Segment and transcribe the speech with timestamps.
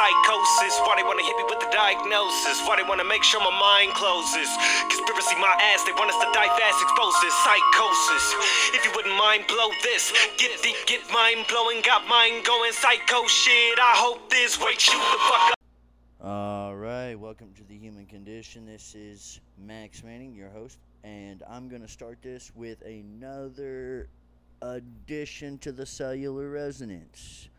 [0.00, 2.64] Psychosis, why they wanna hit me with the diagnosis?
[2.64, 4.48] Why they wanna make sure my mind closes?
[4.88, 8.24] Conspiracy, my ass, they want us to die fast, expose this psychosis.
[8.72, 10.10] If you wouldn't mind, blow this.
[10.38, 13.78] Get deep, get mind blowing, got mind going, psycho shit.
[13.78, 15.54] I hope this, wait, shoot the fuck up.
[16.24, 18.64] All right, welcome to the Human Condition.
[18.64, 24.08] This is Max Manning, your host, and I'm to start this with another
[24.62, 27.49] addition to the cellular resonance.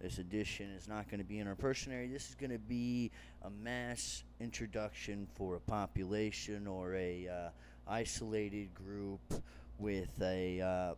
[0.00, 2.10] This edition is not going to be interpersonary.
[2.10, 3.10] This is going to be
[3.42, 7.48] a mass introduction for a population or a uh,
[7.88, 9.20] isolated group
[9.78, 10.94] with a uh,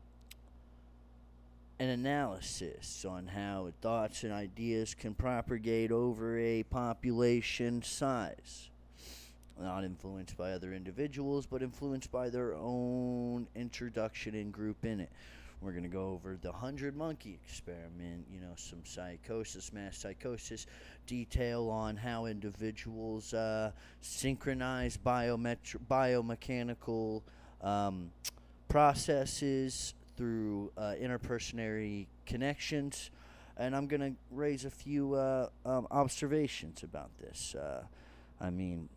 [1.78, 8.68] an analysis on how thoughts and ideas can propagate over a population size.
[9.58, 15.10] Not influenced by other individuals, but influenced by their own introduction and group in it.
[15.62, 20.66] We're going to go over the 100 monkey experiment, you know, some psychosis, mass psychosis,
[21.06, 27.22] detail on how individuals uh, synchronize biometri- biomechanical
[27.60, 28.10] um,
[28.68, 33.10] processes through uh, interpersonary connections.
[33.58, 37.54] And I'm going to raise a few uh, um, observations about this.
[37.54, 37.82] Uh,
[38.40, 38.88] I mean,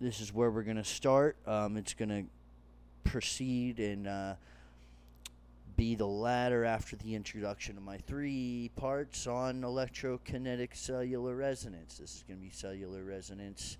[0.00, 1.36] this is where we're going to start.
[1.46, 4.34] Um, it's going to proceed and uh,
[5.78, 11.98] be the latter after the introduction of my three parts on electrokinetic cellular resonance.
[11.98, 13.76] This is going to be cellular resonance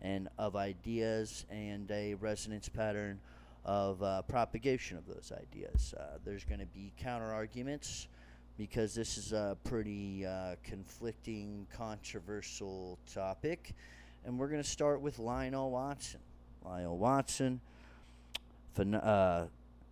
[0.00, 3.18] and of ideas and a resonance pattern
[3.64, 5.92] of uh, propagation of those ideas.
[5.98, 8.06] Uh, there's going to be counter arguments
[8.56, 13.74] because this is a pretty uh, conflicting, controversial topic.
[14.24, 16.20] And we're going to start with Lionel Watson.
[16.64, 17.60] Lionel Watson,
[18.78, 19.46] phen- uh,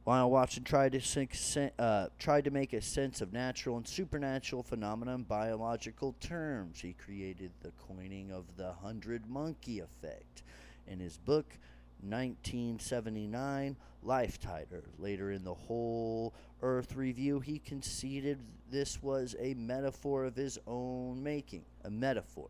[0.08, 5.14] Lionel Watson tried to uh, tried to make a sense of natural and supernatural phenomena
[5.14, 6.80] in biological terms.
[6.80, 10.44] He created the coining of the hundred monkey effect
[10.86, 11.58] in his book
[12.00, 14.68] 1979 Lifetide.
[14.98, 16.32] Later in the Whole
[16.62, 18.38] Earth Review, he conceded
[18.70, 22.48] this was a metaphor of his own making, a metaphor.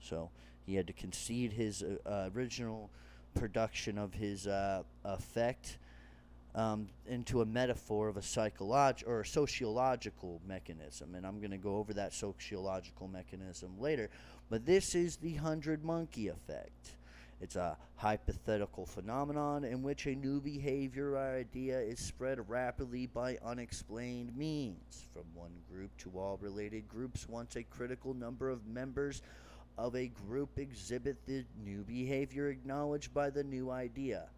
[0.00, 0.30] So
[0.64, 2.88] he had to concede his uh, original
[3.34, 5.76] production of his uh, effect
[6.54, 11.56] um, into a metaphor of a psychological or a sociological mechanism, and I'm going to
[11.58, 14.10] go over that sociological mechanism later.
[14.50, 16.92] But this is the hundred monkey effect.
[17.40, 23.36] It's a hypothetical phenomenon in which a new behavior or idea is spread rapidly by
[23.44, 29.22] unexplained means from one group to all related groups once a critical number of members
[29.76, 34.28] of a group exhibit the new behavior acknowledged by the new idea.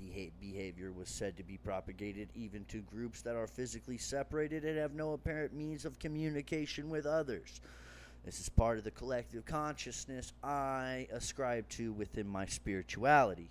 [0.00, 4.78] The behavior was said to be propagated even to groups that are physically separated and
[4.78, 7.60] have no apparent means of communication with others.
[8.24, 13.48] This is part of the collective consciousness I ascribe to within my spirituality.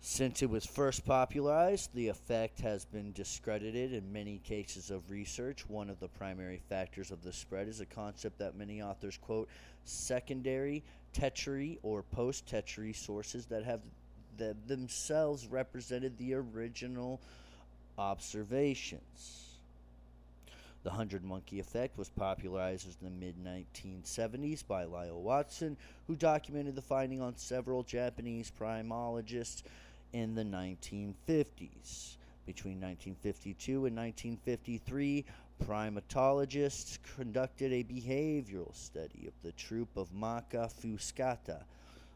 [0.00, 5.68] Since it was first popularized, the effect has been discredited in many cases of research.
[5.68, 9.48] One of the primary factors of the spread is a concept that many authors quote
[9.84, 10.84] secondary,
[11.16, 13.80] tertiary, or post tertiary sources that have
[14.38, 17.20] that themselves represented the original
[17.98, 19.46] observations.
[20.84, 25.76] The Hundred Monkey Effect was popularized in the mid 1970s by Lyall Watson,
[26.06, 29.62] who documented the finding on several Japanese primologists
[30.12, 32.15] in the 1950s.
[32.46, 35.24] Between 1952 and 1953,
[35.64, 41.64] primatologists conducted a behavioral study of the troop of Macaca Fuscata,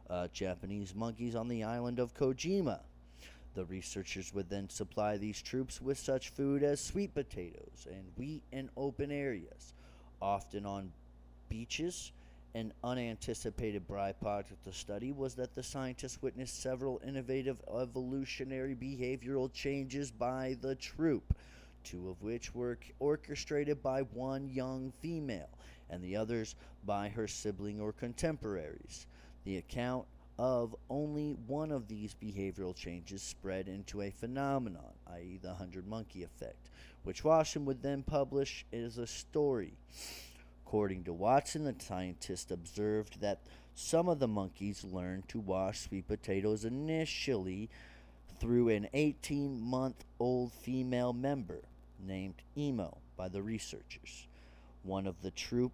[0.08, 2.78] uh, Japanese monkeys on the island of Koshima.
[3.54, 8.44] The researchers would then supply these troops with such food as sweet potatoes and wheat
[8.52, 9.74] in open areas,
[10.22, 10.92] often on
[11.48, 12.12] beaches.
[12.53, 19.53] An unanticipated byproduct of the study was that the scientists witnessed several innovative evolutionary behavioral
[19.53, 21.37] changes by the troop,
[21.84, 25.49] two of which were orchestrated by one young female,
[25.89, 29.07] and the others by her sibling or contemporaries.
[29.45, 35.54] The account of only one of these behavioral changes spread into a phenomenon, i.e., the
[35.54, 36.71] hundred monkey effect,
[37.04, 39.74] which Watson would then publish as a story.
[40.71, 43.41] According to Watson, the scientist observed that
[43.75, 47.69] some of the monkeys learned to wash sweet potatoes initially
[48.39, 51.63] through an 18 month old female member
[51.99, 54.28] named Imo by the researchers.
[54.84, 55.72] One of the troop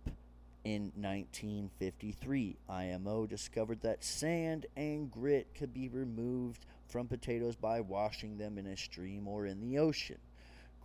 [0.64, 8.38] in 1953, Imo discovered that sand and grit could be removed from potatoes by washing
[8.38, 10.16] them in a stream or in the ocean.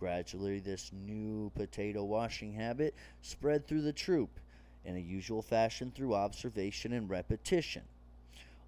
[0.02, 4.40] Gradually, this new potato washing habit spread through the troop
[4.84, 7.82] in a usual fashion through observation and repetition.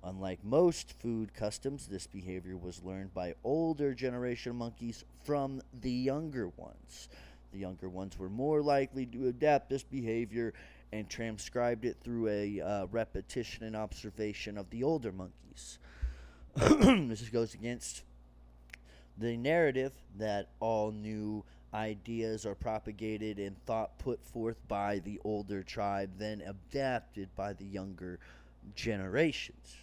[0.04, 6.50] Unlike most food customs, this behavior was learned by older generation monkeys from the younger
[6.50, 7.08] ones.
[7.52, 10.54] The younger ones were more likely to adapt this behavior
[10.92, 15.80] and transcribed it through a uh, repetition and observation of the older monkeys.
[16.54, 18.04] this goes against
[19.18, 25.62] the narrative that all new ideas are propagated and thought put forth by the older
[25.62, 28.18] tribe, then adapted by the younger
[28.74, 29.76] generations.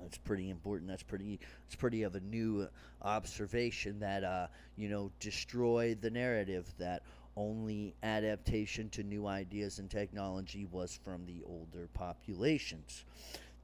[0.00, 0.88] That's pretty important.
[0.88, 1.38] That's pretty.
[1.66, 2.68] It's pretty of a new
[3.02, 7.02] observation that uh, you know destroyed the narrative that
[7.36, 13.04] only adaptation to new ideas and technology was from the older populations.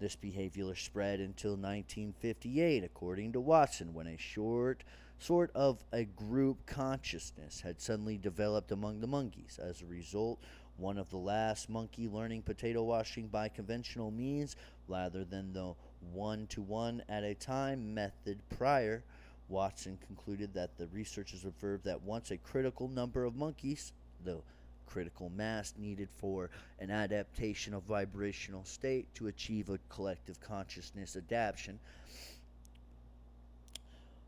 [0.00, 4.82] This behavior spread until 1958, according to Watson, when a short
[5.18, 9.60] sort of a group consciousness had suddenly developed among the monkeys.
[9.62, 10.40] As a result,
[10.78, 14.56] one of the last monkey learning potato washing by conventional means
[14.88, 15.74] rather than the
[16.14, 19.04] one to one at a time method prior,
[19.50, 23.92] Watson concluded that the researchers observed that once a critical number of monkeys,
[24.24, 24.40] the
[24.90, 31.78] critical mass needed for an adaptation of vibrational state to achieve a collective consciousness adaptation,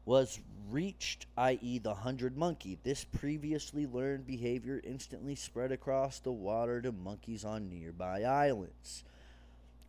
[0.04, 2.78] was reached, i.e., the hundred monkey.
[2.82, 9.04] This previously learned behavior instantly spread across the water to monkeys on nearby islands.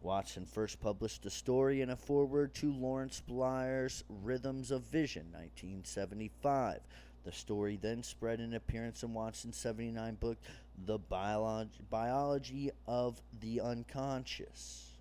[0.04, 6.82] Watson first published the story in a foreword to Lawrence Blair's Rhythms of Vision, 1975.
[7.24, 10.38] The story then spread in appearance in Watson's 79 book,
[10.78, 14.98] The Biolog- Biology of the Unconscious.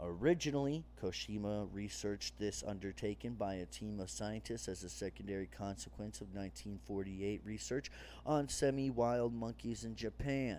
[0.00, 6.34] Originally, Koshima researched this undertaken by a team of scientists as a secondary consequence of
[6.34, 7.90] 1948 research
[8.26, 10.58] on semi wild monkeys in Japan.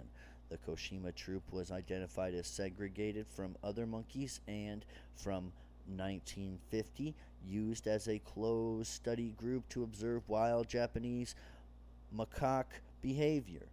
[0.49, 4.85] The Koshima troop was identified as segregated from other monkeys and,
[5.15, 5.51] from
[5.87, 7.15] 1950,
[7.45, 11.35] used as a closed study group to observe wild Japanese
[12.15, 13.67] macaque behavior.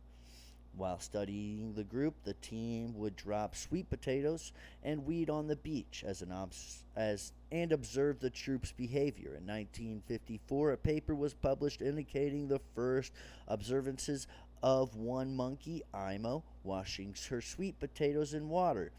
[0.75, 4.53] While studying the group, the team would drop sweet potatoes
[4.83, 9.35] and weed on the beach as an obs- as and observe the troop's behavior.
[9.37, 13.13] In 1954, a paper was published indicating the first
[13.49, 14.27] observances
[14.63, 18.93] of one monkey, Imo, washing her sweet potatoes in water.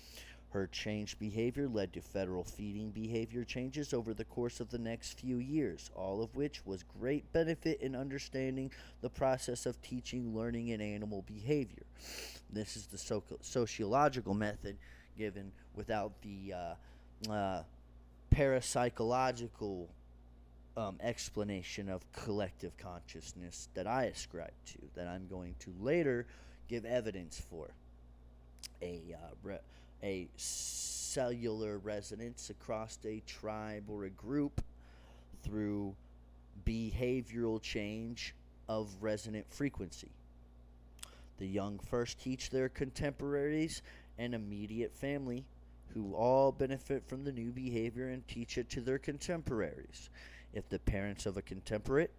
[0.53, 5.19] Her changed behavior led to federal feeding behavior changes over the course of the next
[5.19, 8.69] few years, all of which was great benefit in understanding
[9.01, 11.81] the process of teaching, learning, and animal behavior.
[12.51, 14.77] This is the so- sociological method
[15.17, 17.63] given without the uh, uh,
[18.31, 19.87] parapsychological
[20.77, 26.27] um, explanation of collective consciousness that I ascribe to, that I'm going to later
[26.67, 27.71] give evidence for.
[28.83, 29.57] A uh, re-
[30.03, 34.61] a cellular resonance across a tribe or a group
[35.43, 35.95] through
[36.65, 38.35] behavioral change
[38.67, 40.11] of resonant frequency.
[41.39, 43.81] The young first teach their contemporaries
[44.17, 45.45] and immediate family,
[45.93, 50.09] who all benefit from the new behavior and teach it to their contemporaries.
[50.53, 52.09] If the parents of a contemporary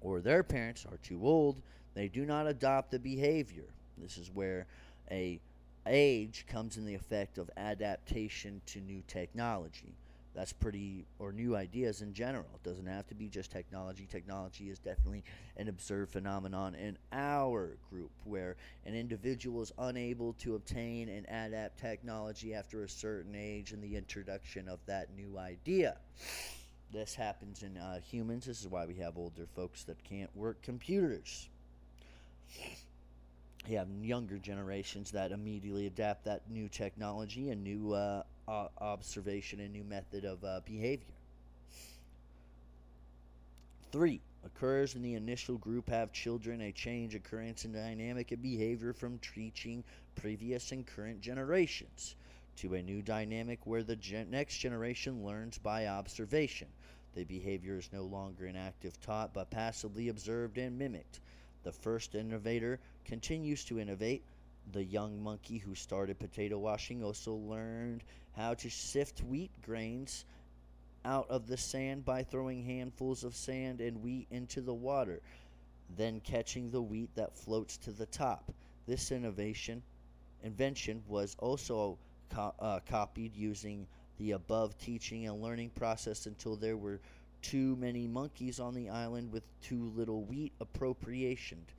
[0.00, 1.56] or their parents are too old,
[1.94, 3.64] they do not adopt the behavior.
[3.98, 4.66] This is where
[5.10, 5.40] a
[5.86, 9.94] age comes in the effect of adaptation to new technology.
[10.34, 12.46] That's pretty, or new ideas in general.
[12.56, 14.08] It doesn't have to be just technology.
[14.10, 15.22] Technology is definitely
[15.56, 21.78] an observed phenomenon in our group where an individual is unable to obtain and adapt
[21.78, 25.98] technology after a certain age and the introduction of that new idea.
[26.92, 28.46] This happens in uh, humans.
[28.46, 31.48] This is why we have older folks that can't work computers
[33.68, 39.72] you have younger generations that immediately adapt that new technology and new uh, observation and
[39.72, 41.14] new method of uh, behavior.
[43.90, 48.92] Three occurs in the initial group have children a change occurrence in dynamic and behavior
[48.92, 49.84] from teaching
[50.16, 52.16] previous and current generations
[52.56, 56.68] to a new dynamic where the gen- next generation learns by observation.
[57.14, 61.20] The behavior is no longer an active taught but passively observed and mimicked.
[61.62, 64.22] The first innovator continues to innovate.
[64.72, 68.02] The young monkey who started potato washing also learned
[68.36, 70.24] how to sift wheat grains
[71.04, 75.20] out of the sand by throwing handfuls of sand and wheat into the water,
[75.96, 78.50] then catching the wheat that floats to the top.
[78.86, 79.82] This innovation
[80.42, 81.98] invention was also
[82.30, 83.86] co- uh, copied using
[84.18, 87.00] the above teaching and learning process until there were
[87.42, 91.72] too many monkeys on the island with too little wheat appropriationed,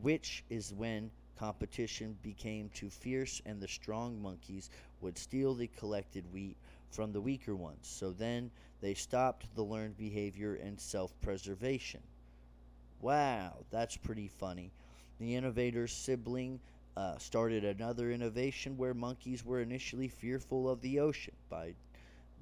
[0.00, 6.24] which is when competition became too fierce and the strong monkeys would steal the collected
[6.32, 6.56] wheat
[6.90, 7.86] from the weaker ones.
[7.86, 12.00] So then they stopped the learned behavior and self preservation.
[13.00, 14.72] Wow, that's pretty funny.
[15.18, 16.60] The innovator's sibling
[16.96, 21.34] uh, started another innovation where monkeys were initially fearful of the ocean.
[21.50, 21.74] By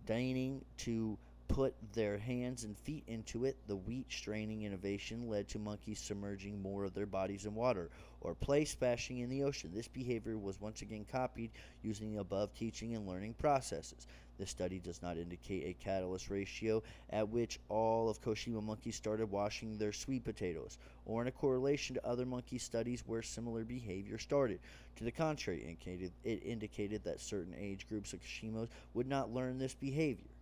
[0.07, 1.19] deigning to
[1.55, 6.61] put their hands and feet into it, the wheat straining innovation led to monkeys submerging
[6.61, 9.71] more of their bodies in water or play splashing in the ocean.
[9.73, 14.09] This behavior was once again copied using the above teaching and learning processes.
[14.37, 19.31] This study does not indicate a catalyst ratio at which all of Koshima monkeys started
[19.31, 24.19] washing their sweet potatoes, or in a correlation to other monkey studies where similar behavior
[24.19, 24.59] started.
[24.97, 29.33] To the contrary, it indicated, it indicated that certain age groups of Koshimos would not
[29.33, 30.34] learn this behavior.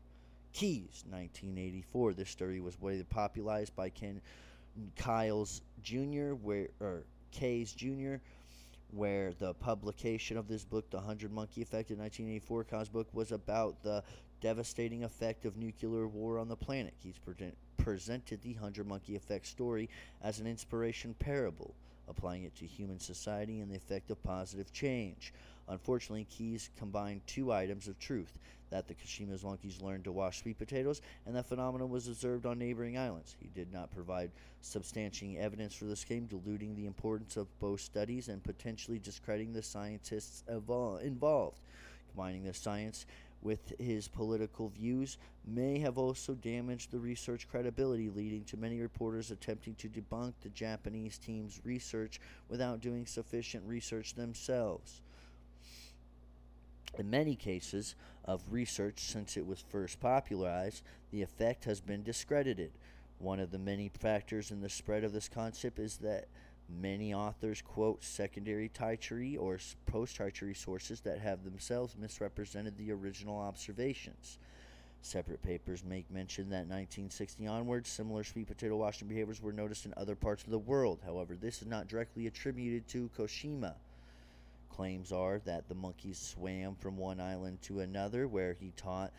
[0.52, 2.14] Keyes, 1984.
[2.14, 4.21] This story was widely popularized by Ken
[4.97, 8.16] Keyes Jr., where or Keyes Jr.,
[8.92, 13.32] where the publication of this book, The Hundred Monkey Effect, in 1984, Keyes's book was
[13.32, 14.02] about the
[14.40, 16.92] devastating effect of nuclear war on the planet.
[17.02, 19.88] He's pre- presented the Hundred Monkey Effect story
[20.23, 21.75] as an inspiration parable,
[22.09, 25.32] applying it to human society and the effect of positive change.
[25.68, 28.38] Unfortunately, Keyes combined two items of truth
[28.73, 32.59] that the Koshima's monkeys learned to wash sweet potatoes, and that phenomenon was observed on
[32.59, 33.37] neighboring islands.
[33.38, 34.31] He did not provide
[34.62, 39.62] substantiating evidence for this claim, diluting the importance of both studies and potentially discrediting the
[39.62, 41.61] scientists involved.
[42.09, 43.05] Combining the science
[43.43, 49.31] with his political views may have also damaged the research credibility, leading to many reporters
[49.31, 55.01] attempting to debunk the Japanese team's research without doing sufficient research themselves.
[56.99, 57.94] In many cases
[58.25, 62.72] of research since it was first popularized, the effect has been discredited.
[63.18, 66.28] One of the many factors in the spread of this concept is that
[66.68, 73.38] many authors quote secondary tertiary or post tertiary sources that have themselves misrepresented the original
[73.38, 74.38] observations.
[75.00, 79.94] Separate papers make mention that 1960 onwards, similar sweet potato washing behaviors were noticed in
[79.96, 81.00] other parts of the world.
[81.04, 83.75] However, this is not directly attributed to Koshima.
[84.76, 89.12] Claims are that the monkeys swam from one island to another where he taught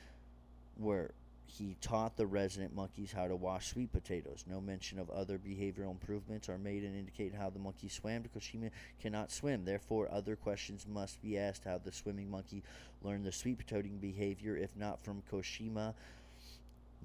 [0.78, 1.12] where
[1.46, 4.44] he taught the resident monkeys how to wash sweet potatoes.
[4.50, 8.42] No mention of other behavioral improvements are made and indicate how the monkey swam because
[8.42, 8.60] she
[9.00, 9.64] cannot swim.
[9.64, 12.64] Therefore, other questions must be asked how the swimming monkey
[13.04, 15.94] learned the sweet potatoing behavior, if not from Koshima.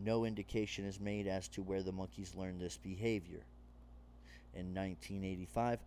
[0.02, 3.42] No indication is made as to where the monkeys learned this behavior.
[4.54, 5.80] In 1985,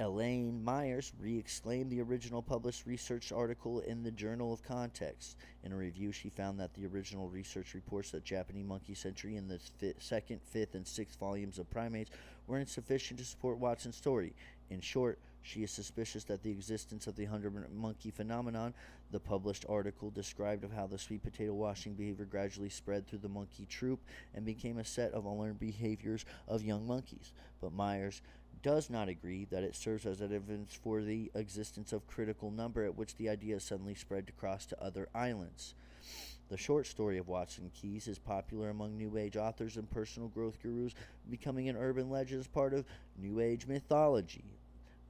[0.00, 5.36] Elaine Myers re exclaimed the original published research article in the Journal of Context.
[5.62, 9.46] In a review, she found that the original research reports that Japanese monkey century in
[9.46, 9.60] the
[10.00, 12.10] second, fifth, and sixth volumes of Primates
[12.48, 14.34] were insufficient to support Watson's story.
[14.68, 18.74] In short, she is suspicious that the existence of the hundred monkey phenomenon,
[19.12, 23.28] the published article described of how the sweet potato washing behavior gradually spread through the
[23.28, 24.00] monkey troop
[24.34, 27.32] and became a set of unlearned behaviors of young monkeys.
[27.60, 28.22] But Myers
[28.64, 32.96] does not agree that it serves as evidence for the existence of critical number at
[32.96, 35.74] which the idea suddenly spread across to other islands.
[36.48, 40.62] The short story of Watson Keyes is popular among New Age authors and personal growth
[40.62, 40.94] gurus,
[41.30, 42.86] becoming an urban legend as part of
[43.18, 44.44] New Age mythology.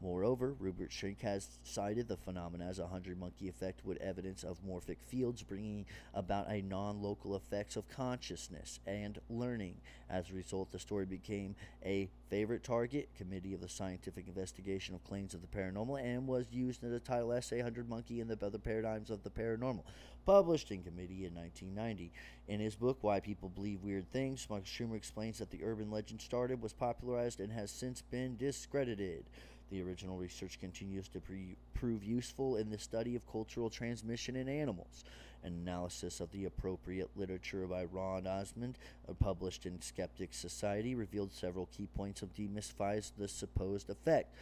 [0.05, 4.63] Moreover, Rupert Sheldrake has cited the phenomenon as a hundred monkey effect with evidence of
[4.63, 9.77] morphic fields bringing about a non local effects of consciousness and learning.
[10.11, 15.03] As a result, the story became a favorite target committee of the scientific investigation of
[15.05, 18.45] claims of the paranormal and was used in the title essay 100 Monkey and the
[18.45, 19.85] Other Paradigms of the Paranormal,
[20.27, 22.13] published in committee in 1990.
[22.47, 26.21] In his book, Why People Believe Weird Things, Mark Shermer explains that the urban legend
[26.21, 29.25] started, was popularized, and has since been discredited.
[29.71, 34.49] The original research continues to pre- prove useful in the study of cultural transmission in
[34.49, 35.05] animals.
[35.43, 38.75] An analysis of the appropriate literature by Ron Amundson,
[39.19, 44.35] published in Skeptics Society, revealed several key points of demystifies the supposed effect.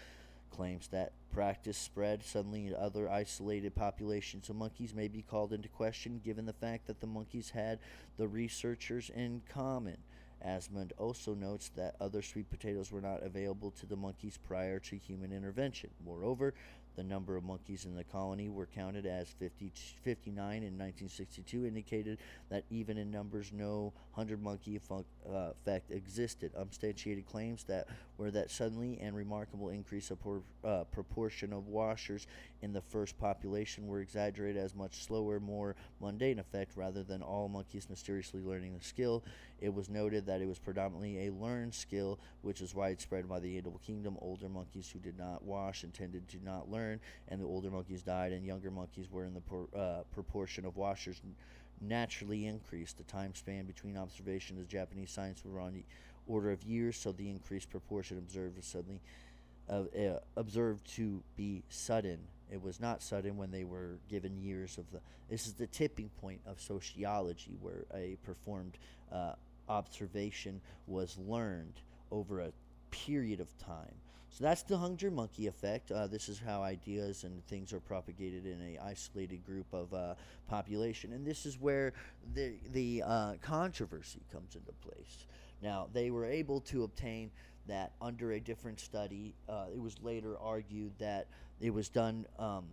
[0.50, 5.68] Claims that practice spread suddenly to other isolated populations of monkeys may be called into
[5.68, 7.78] question given the fact that the monkeys had
[8.18, 9.96] the researchers in common.
[10.44, 14.96] Asmund also notes that other sweet potatoes were not available to the monkeys prior to
[14.96, 15.90] human intervention.
[16.04, 16.54] Moreover,
[16.96, 19.72] The number of monkeys in the colony were counted as 50,
[20.02, 22.18] 59 in 1962, indicated
[22.50, 26.52] that even in numbers no 100 monkey uh, effect existed.
[26.54, 27.88] Unsubstantiated claims that
[28.22, 32.28] were that suddenly and remarkable increase of por- uh, proportion of washers
[32.62, 37.48] in the first population were exaggerated as much slower, more mundane effect rather than all
[37.48, 39.24] monkeys mysteriously learning the skill.
[39.60, 43.58] It was noted that it was predominantly a learned skill, which is widespread by the
[43.58, 44.16] animal kingdom.
[44.22, 48.02] Older monkeys who did not wash and tended to not learn, and the older monkeys
[48.02, 51.20] died, and younger monkeys were in the por- uh, proportion of washers
[51.80, 52.98] naturally increased.
[52.98, 55.82] The time span between observation of Japanese science were on
[56.26, 59.00] order of years, so the increased proportion observed was suddenly
[59.68, 62.18] uh, uh, observed to be sudden.
[62.50, 65.00] It was not sudden when they were given years of the.
[65.30, 68.76] This is the tipping point of sociology, where a performed
[69.10, 69.32] uh,
[69.68, 72.52] observation was learned over a
[72.90, 73.94] period of time.
[74.32, 75.92] So that's the Hunger Monkey effect.
[75.92, 80.14] Uh, this is how ideas and things are propagated in a isolated group of uh,
[80.48, 81.92] population, and this is where
[82.34, 85.26] the the uh, controversy comes into place.
[85.62, 87.30] Now they were able to obtain
[87.68, 89.34] that under a different study.
[89.48, 91.28] Uh, it was later argued that
[91.60, 92.64] it was done um,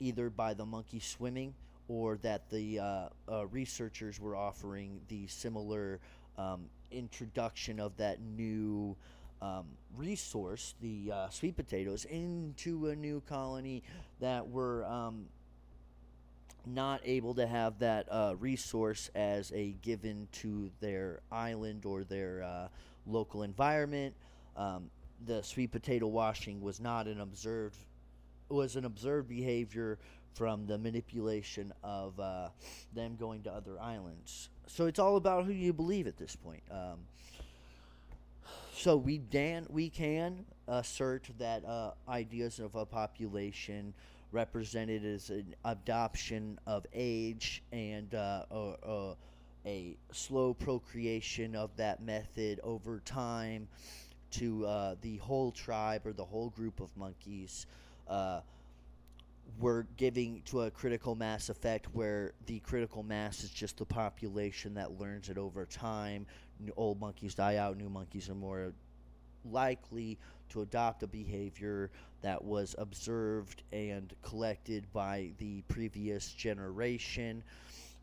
[0.00, 1.54] either by the monkey swimming
[1.88, 6.00] or that the uh, uh, researchers were offering the similar
[6.38, 8.96] um, introduction of that new
[9.42, 13.82] um, resource, the uh, sweet potatoes, into a new colony
[14.20, 15.26] that were um,
[16.66, 22.42] not able to have that uh, resource as a given to their island or their
[22.42, 22.68] uh,
[23.06, 24.14] local environment.
[24.56, 24.90] Um,
[25.26, 27.76] the sweet potato washing was not an observed
[28.48, 29.98] was an observed behavior
[30.34, 32.48] from the manipulation of uh,
[32.92, 34.50] them going to other islands.
[34.66, 36.62] So it's all about who you believe at this point.
[36.70, 36.98] Um,
[38.74, 43.94] so we dan we can assert that uh, ideas of a population
[44.34, 49.16] represented as an adoption of age and uh, a, a,
[49.64, 53.68] a slow procreation of that method over time
[54.32, 57.66] to uh, the whole tribe or the whole group of monkeys.
[58.08, 58.40] Uh,
[59.60, 64.74] we're giving to a critical mass effect where the critical mass is just the population
[64.74, 66.26] that learns it over time.
[66.60, 68.72] N- Old monkeys die out, new monkeys are more
[69.44, 70.18] likely
[70.50, 71.90] to adopt a behavior
[72.22, 77.42] that was observed and collected by the previous generation.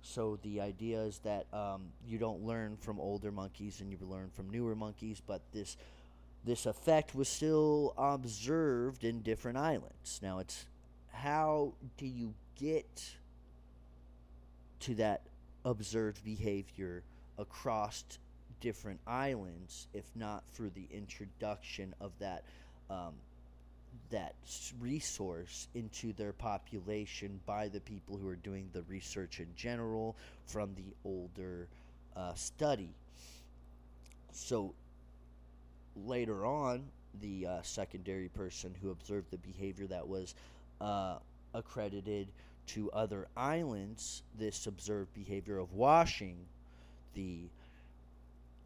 [0.04, 4.30] So the idea is that um, you don't learn from older monkeys and you learn
[4.34, 5.78] from newer monkeys, but this
[6.44, 10.20] this effect was still observed in different islands.
[10.24, 10.66] Now it's
[11.12, 13.16] how do you get
[14.82, 15.22] to that
[15.63, 17.04] observed behavior
[17.38, 18.04] across
[18.62, 22.43] different islands if not through the introduction of that
[22.89, 23.13] um,
[24.10, 24.36] that
[24.80, 30.15] resource into their population by the people who are doing the research in general
[30.47, 31.67] from the older
[32.15, 32.89] uh, study.
[34.34, 34.74] So
[36.06, 36.84] later on
[37.21, 40.36] the uh, secondary person who observed the behavior that was
[40.80, 41.17] uh,
[41.54, 42.28] accredited
[42.67, 46.38] to other islands this observed behavior of washing
[47.13, 47.39] the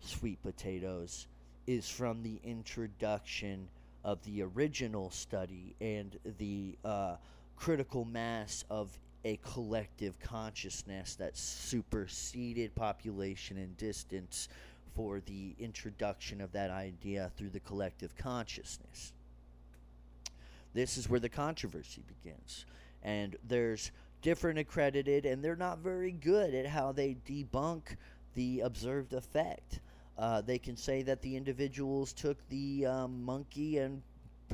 [0.05, 1.27] sweet potatoes
[1.67, 3.67] is from the introduction
[4.03, 7.15] of the original study and the uh,
[7.55, 14.47] critical mass of a collective consciousness that superseded population and distance
[14.95, 19.11] for the introduction of that idea through the collective consciousness.
[20.73, 22.65] This is where the controversy begins.
[23.01, 23.91] And there's
[24.21, 27.95] different accredited, and they're not very good at how they debunk
[28.35, 29.79] the observed effect.
[30.17, 34.01] Uh, they can say that the individuals took the um, monkey and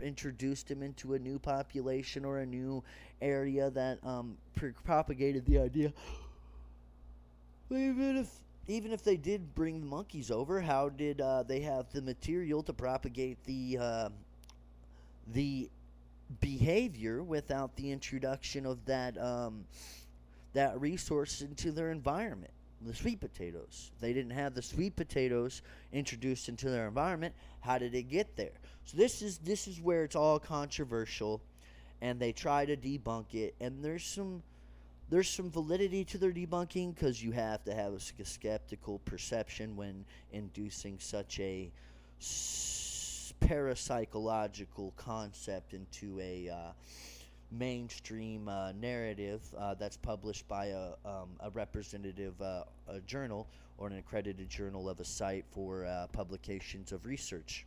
[0.01, 2.83] introduced him into a new population or a new
[3.21, 4.37] area that um,
[4.83, 5.93] propagated the idea.
[7.69, 8.29] Even if
[8.67, 12.61] even if they did bring the monkeys over, how did uh, they have the material
[12.63, 14.09] to propagate the uh,
[15.33, 15.69] the
[16.39, 19.65] behavior without the introduction of that um,
[20.53, 22.53] that resource into their environment?
[22.83, 23.91] The sweet potatoes.
[23.99, 25.61] They didn't have the sweet potatoes
[25.93, 27.35] introduced into their environment.
[27.59, 28.57] How did it get there?
[28.85, 31.41] So this is this is where it's all controversial,
[32.01, 33.53] and they try to debunk it.
[33.59, 34.41] And there's some
[35.11, 40.05] there's some validity to their debunking because you have to have a skeptical perception when
[40.31, 41.69] inducing such a
[42.19, 46.71] s- parapsychological concept into a uh,
[47.51, 53.87] mainstream uh, narrative uh, that's published by a, um, a representative uh, a journal or
[53.87, 57.65] an accredited journal of a site for uh, publications of research.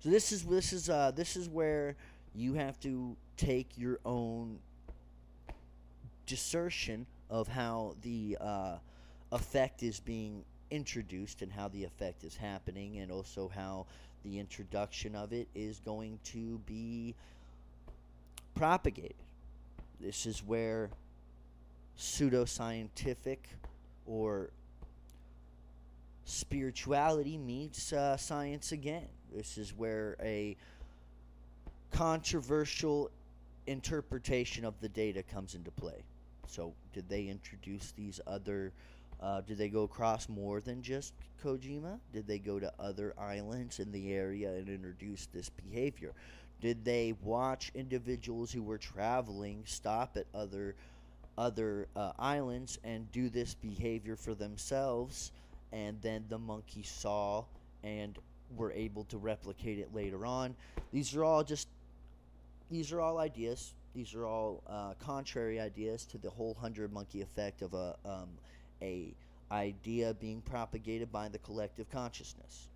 [0.00, 1.96] So this is this is uh, this is where
[2.34, 4.58] you have to take your own
[6.26, 8.76] dissertion of how the uh,
[9.32, 13.86] effect is being introduced and how the effect is happening, and also how
[14.24, 17.14] the introduction of it is going to be
[18.54, 19.14] propagated.
[20.00, 20.90] This is where
[21.98, 23.38] pseudoscientific
[24.06, 24.50] or
[26.24, 29.08] spirituality meets uh, science again.
[29.32, 30.56] This is where a
[31.90, 33.10] controversial
[33.66, 36.02] interpretation of the data comes into play.
[36.46, 38.72] So, did they introduce these other?
[39.20, 41.98] Uh, did they go across more than just Koshima?
[42.12, 46.12] Did they go to other islands in the area and introduce this behavior?
[46.64, 50.74] Did they watch individuals who were traveling stop at other
[51.36, 55.30] other uh, islands and do this behavior for themselves?
[55.74, 57.44] And then the monkey saw
[57.82, 58.18] and
[58.56, 60.56] were able to replicate it later on.
[60.90, 61.68] These are all just
[62.70, 63.74] these are all ideas.
[63.94, 68.30] These are all uh, contrary ideas to the whole hundred monkey effect of a um,
[68.80, 69.12] a
[69.52, 72.68] idea being propagated by the collective consciousness.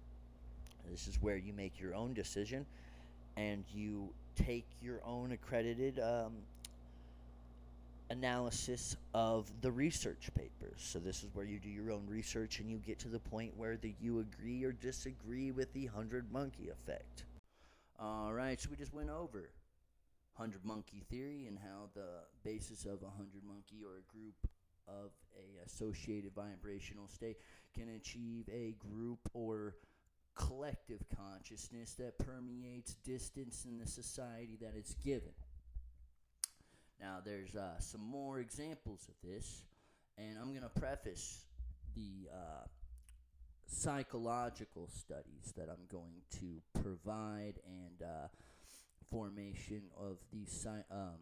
[0.91, 2.67] This is where you make your own decision
[3.39, 6.33] and you take your own accredited um,
[8.11, 10.79] analysis of the research papers.
[10.79, 13.57] So this is where you do your own research and you get to the point
[13.57, 17.25] where the, you agree or disagree with the hundred monkey effect.
[18.01, 19.51] All right, so we just went over
[20.35, 24.35] hundred monkey theory and how the basis of a hundred monkey or a group
[24.87, 27.37] of a associated vibrational state
[27.75, 29.75] can achieve a group or
[30.39, 35.33] collective consciousness that permeates distance in the society that it's given.
[37.01, 39.65] Now, there's uh, some more examples of this,
[40.17, 41.45] and I'm going to preface
[41.95, 42.67] the uh,
[43.67, 48.29] psychological studies that I'm going to provide and uh,
[49.11, 51.19] formation of these um,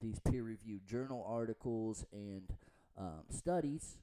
[0.00, 2.52] these peer-reviewed journal articles and
[2.98, 3.98] um, studies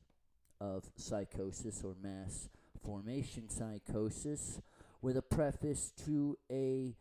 [0.62, 2.48] of psychosis or mass
[2.84, 4.60] formation psychosis
[5.02, 6.96] with a preface to a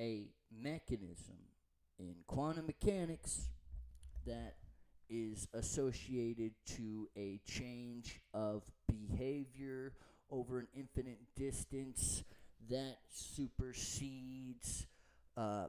[0.00, 0.28] a
[0.60, 1.36] mechanism
[1.98, 3.48] in quantum mechanics
[4.26, 4.54] that
[5.08, 9.92] is associated to a change of behavior
[10.30, 12.24] over an infinite distance
[12.70, 14.86] that supersedes
[15.36, 15.66] uh,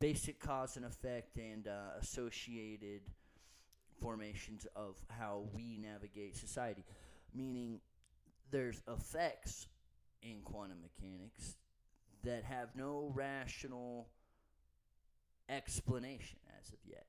[0.00, 3.02] basic cause and effect and uh, associated
[4.00, 6.84] formations of how we navigate society.
[7.34, 7.80] Meaning,
[8.50, 9.68] there's effects
[10.22, 11.56] in quantum mechanics
[12.24, 14.08] that have no rational
[15.48, 17.06] explanation as of yet.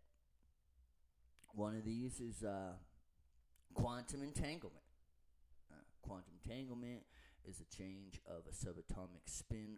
[1.54, 2.74] One of these is uh,
[3.74, 4.84] quantum entanglement.
[5.72, 7.02] Uh, quantum entanglement
[7.48, 9.78] is a change of a subatomic spin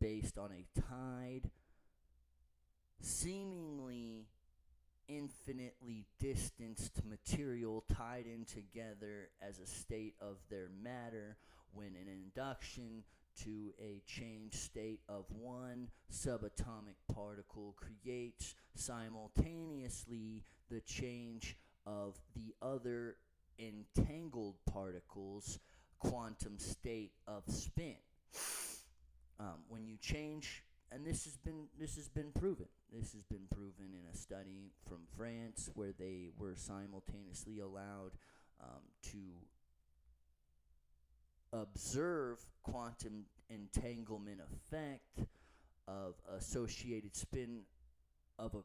[0.00, 1.50] based on a tied,
[3.00, 4.26] seemingly
[5.08, 11.36] infinitely distanced material tied in together as a state of their matter
[11.72, 13.04] when an induction
[13.44, 23.16] to a changed state of one subatomic particle creates simultaneously the change of the other
[23.58, 25.58] entangled particles
[25.98, 27.96] quantum state of spin.
[29.38, 33.46] Um, when you change and this has been this has been proven this has been
[33.50, 38.12] proven in a study from France where they were simultaneously allowed
[38.62, 39.18] um, to
[41.52, 45.28] observe quantum entanglement effect
[45.88, 47.60] of associated spin
[48.38, 48.62] of a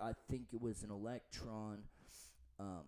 [0.00, 1.78] I think it was an electron
[2.58, 2.84] um,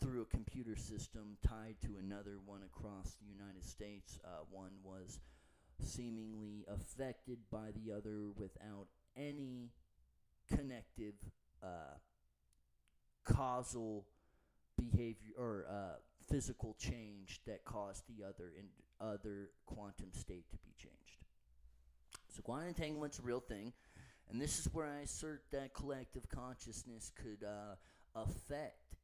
[0.00, 4.18] through a computer system tied to another one across the United States.
[4.24, 5.20] Uh, one was
[5.82, 8.86] seemingly affected by the other without
[9.16, 9.70] any
[10.48, 11.14] connective
[11.62, 11.96] uh,
[13.24, 14.06] causal
[14.76, 15.96] behavior or uh,
[16.28, 18.66] physical change that caused the other in
[19.00, 21.24] other quantum state to be changed.
[22.28, 23.72] So quantum entanglement's a real thing,
[24.30, 27.76] and this is where I assert that collective consciousness could uh,
[28.14, 28.96] affect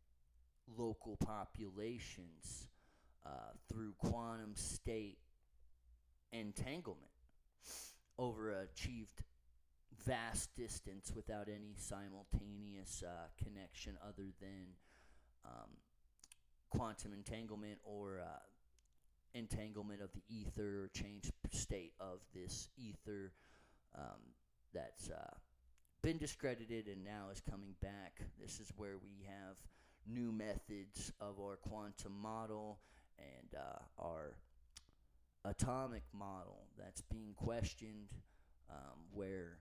[0.76, 2.68] local populations
[3.24, 5.18] uh, through quantum state
[6.32, 7.10] entanglement
[8.18, 9.22] over achieved
[10.04, 14.66] vast distance without any simultaneous uh, connection other than
[15.44, 15.70] um,
[16.70, 18.38] quantum entanglement or uh,
[19.34, 23.32] entanglement of the ether or change state of this ether
[23.96, 24.20] um,
[24.74, 25.34] that's uh,
[26.02, 28.20] been discredited and now is coming back.
[28.40, 29.56] This is where we have
[30.06, 32.80] new methods of our quantum model
[33.18, 34.34] and uh, our
[35.44, 38.14] atomic model that's being questioned,
[38.70, 39.58] um, where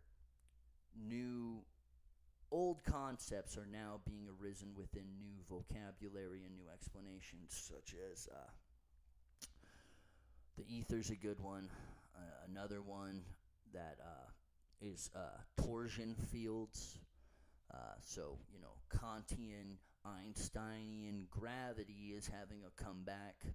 [0.96, 1.64] new
[2.52, 8.50] old concepts are now being arisen within new vocabulary and new explanations, such as uh,
[10.58, 11.70] the ether's a good one.
[12.16, 13.22] Uh, another one
[13.74, 14.30] that uh,
[14.82, 16.98] is uh, torsion fields.
[17.74, 23.46] Uh, so, you know, Kantian, Einsteinian gravity is having a comeback.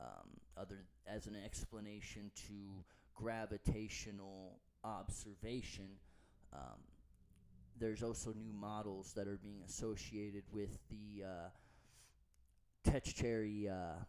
[0.00, 2.84] Um, other as an explanation to
[3.14, 5.88] gravitational observation.
[6.52, 6.78] Um,
[7.78, 11.48] there's also new models that are being associated with the uh,
[12.90, 14.04] uh,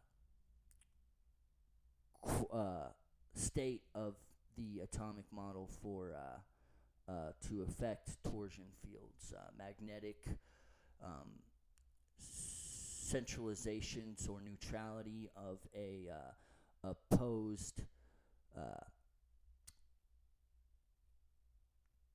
[2.53, 2.89] uh,
[3.35, 4.15] state of
[4.57, 10.17] the atomic model for uh, uh, to affect torsion fields, uh, magnetic
[11.03, 11.29] um,
[13.09, 17.81] centralizations or neutrality of a uh, opposed
[18.57, 18.61] uh,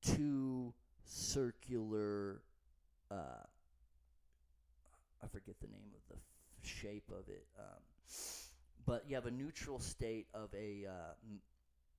[0.01, 2.41] two circular
[3.11, 3.15] uh,
[5.23, 7.81] I forget the name of the f- shape of it um,
[8.85, 10.91] but you have a neutral state of a uh,
[11.29, 11.39] m-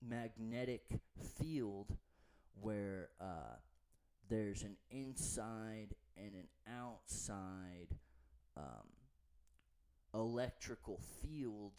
[0.09, 0.85] magnetic
[1.39, 1.95] field
[2.61, 3.57] where uh,
[4.29, 6.47] there's an inside and an
[6.81, 7.96] outside
[8.57, 8.87] um,
[10.15, 11.73] electrical field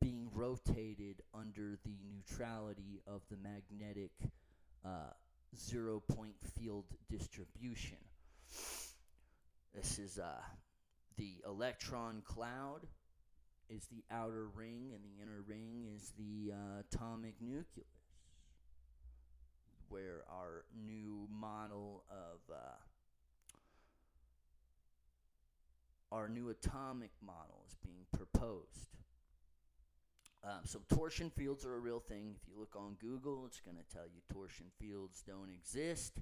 [0.00, 4.10] being rotated under the neutrality of the magnetic
[4.84, 5.10] uh,
[5.56, 7.96] zero point field distribution.
[9.74, 10.42] This is uh,
[11.16, 12.80] the electron cloud
[13.70, 17.86] is the outer ring, and the inner ring is the uh, atomic nucleus,
[19.88, 22.76] where our new model of uh,
[26.14, 28.96] our new atomic model is being proposed.
[30.44, 32.36] Um, so torsion fields are a real thing.
[32.40, 36.20] If you look on Google, it's going to tell you torsion fields don't exist.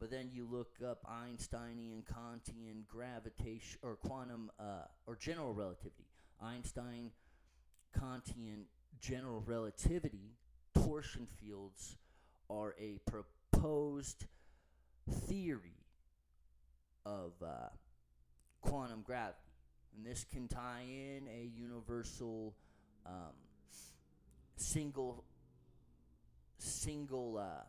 [0.00, 6.06] But then you look up Einsteinian, Kantian, gravitation, or quantum, uh, or general relativity.
[6.42, 7.10] Einstein,
[7.96, 8.64] Kantian,
[9.00, 10.34] general relativity,
[10.74, 11.96] torsion fields
[12.50, 14.26] are a proposed
[15.08, 15.84] theory
[17.04, 17.68] of uh,
[18.60, 19.38] quantum gravity.
[19.96, 22.54] And this can tie in a universal
[23.06, 23.34] um,
[24.56, 25.24] single
[26.58, 27.64] single uh,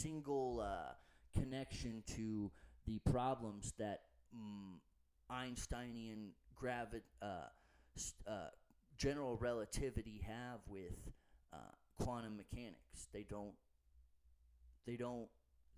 [0.00, 0.94] single uh,
[1.38, 2.50] connection to
[2.86, 4.02] the problems that
[4.34, 4.78] mm,
[5.30, 7.48] Einsteinian gravi- uh,
[8.26, 8.32] uh,
[8.96, 11.12] general relativity have with
[11.52, 11.56] uh,
[11.98, 13.08] quantum mechanics.
[13.12, 13.52] They don't.
[14.86, 15.28] They don't.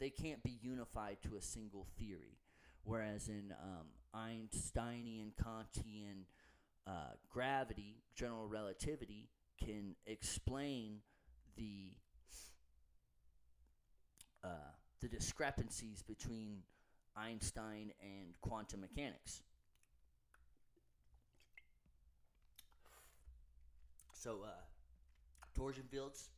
[0.03, 2.41] They can't be unified to a single theory.
[2.83, 6.25] Whereas in um, Einsteinian, Kantian
[6.89, 9.29] uh, gravity, general relativity
[9.65, 11.03] can explain
[11.57, 11.93] the
[14.43, 16.65] uh, the discrepancies between
[17.17, 19.43] Einstein and quantum mechanics.
[24.15, 24.49] So, uh,
[25.55, 26.29] torsion fields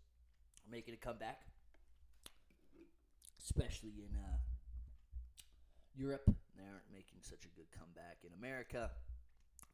[0.67, 1.47] are making a comeback,
[3.45, 4.37] especially in uh,
[5.95, 6.25] Europe.
[6.57, 8.91] They aren't making such a good comeback in America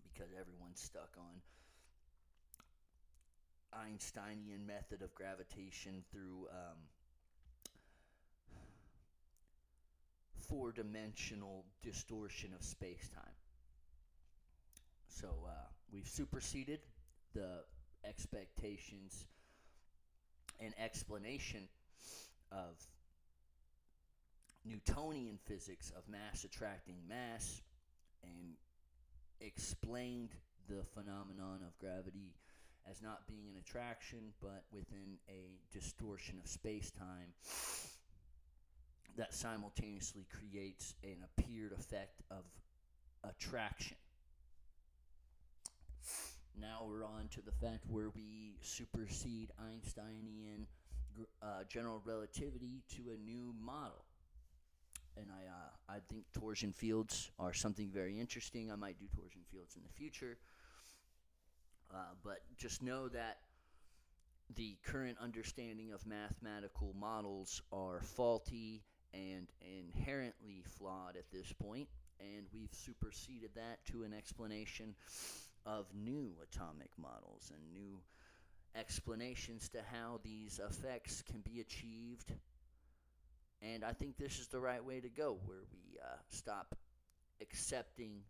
[0.03, 1.41] because everyone's stuck on
[3.73, 6.79] Einsteinian method of gravitation through um,
[10.49, 13.37] four dimensional distortion of space time.
[15.09, 15.51] So uh,
[15.93, 16.81] we've superseded
[17.35, 17.63] the
[18.05, 19.27] expectations
[20.59, 21.69] and explanation
[22.51, 22.77] of
[24.71, 27.61] Newtonian physics of mass attracting mass
[28.23, 28.55] and
[29.41, 30.31] explained
[30.69, 32.35] the phenomenon of gravity
[32.89, 37.33] as not being an attraction but within a distortion of space time
[39.17, 42.45] that simultaneously creates an appeared effect of
[43.25, 43.97] attraction.
[46.61, 50.67] Now we're on to the fact where we supersede Einsteinian
[51.43, 54.05] uh, general relativity to a new model.
[55.17, 58.71] And I, uh, I think torsion fields are something very interesting.
[58.71, 60.39] I might do torsion fields in the future.
[61.93, 63.39] Uh, but just know that
[64.57, 71.89] the current understanding of mathematical models are faulty and inherently flawed at this point,
[72.21, 74.95] and we've superseded that to an explanation
[75.67, 77.99] of new atomic models and new
[78.77, 82.33] explanations to how these effects can be achieved
[83.63, 86.75] And I think this is the right way to go, where we uh, stop
[87.43, 88.23] accepting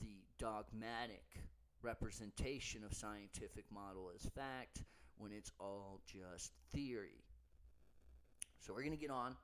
[0.00, 1.24] the dogmatic
[1.82, 4.82] representation of scientific model as fact
[5.16, 7.22] when it's all just theory.
[8.60, 9.36] So we're going to get on.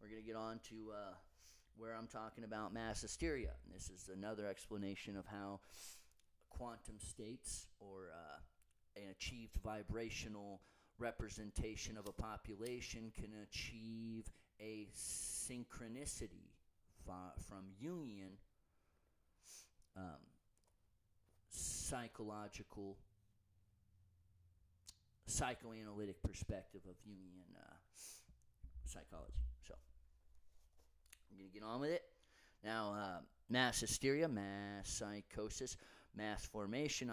[0.00, 1.14] We're going to get on to uh,
[1.76, 3.50] where I'm talking about mass hysteria.
[3.64, 5.60] And this is another explanation of how
[6.50, 10.60] quantum states or uh, an achieved vibrational
[11.00, 16.50] representation of a population can achieve a synchronicity
[17.48, 18.36] from Jungian
[19.96, 20.20] um,
[21.48, 22.96] psychological,
[25.26, 27.74] psychoanalytic perspective of Jungian uh,
[28.84, 29.32] psychology.
[29.66, 29.74] So
[31.30, 32.04] I'm going to get on with it.
[32.62, 35.76] Now, uh, mass hysteria, mass psychosis,
[36.14, 37.10] mass formation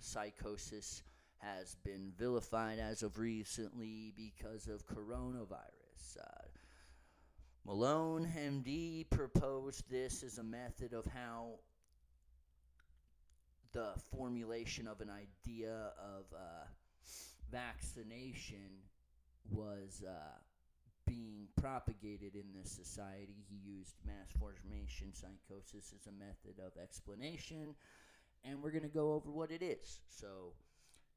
[0.00, 1.02] psychosis
[1.40, 6.18] has been vilified as of recently because of coronavirus.
[6.20, 6.46] Uh,
[7.64, 11.60] Malone, MD, proposed this as a method of how
[13.72, 16.64] the formulation of an idea of uh,
[17.50, 18.82] vaccination
[19.50, 20.12] was uh,
[21.06, 23.44] being propagated in this society.
[23.48, 27.74] He used mass formation psychosis as a method of explanation,
[28.44, 30.00] and we're going to go over what it is.
[30.08, 30.54] So,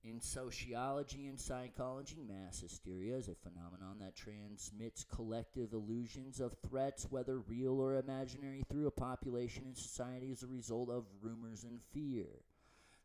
[0.03, 7.07] in sociology and psychology, mass hysteria is a phenomenon that transmits collective illusions of threats,
[7.09, 11.79] whether real or imaginary, through a population and society as a result of rumors and
[11.93, 12.27] fear.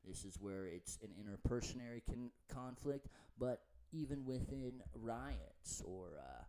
[0.04, 3.08] This is where it's an interpersonal con- conflict,
[3.38, 6.42] but even within riots or uh,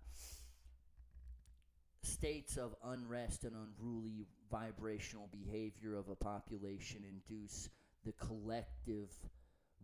[2.01, 7.69] states of unrest and unruly vibrational behavior of a population induce
[8.05, 9.09] the collective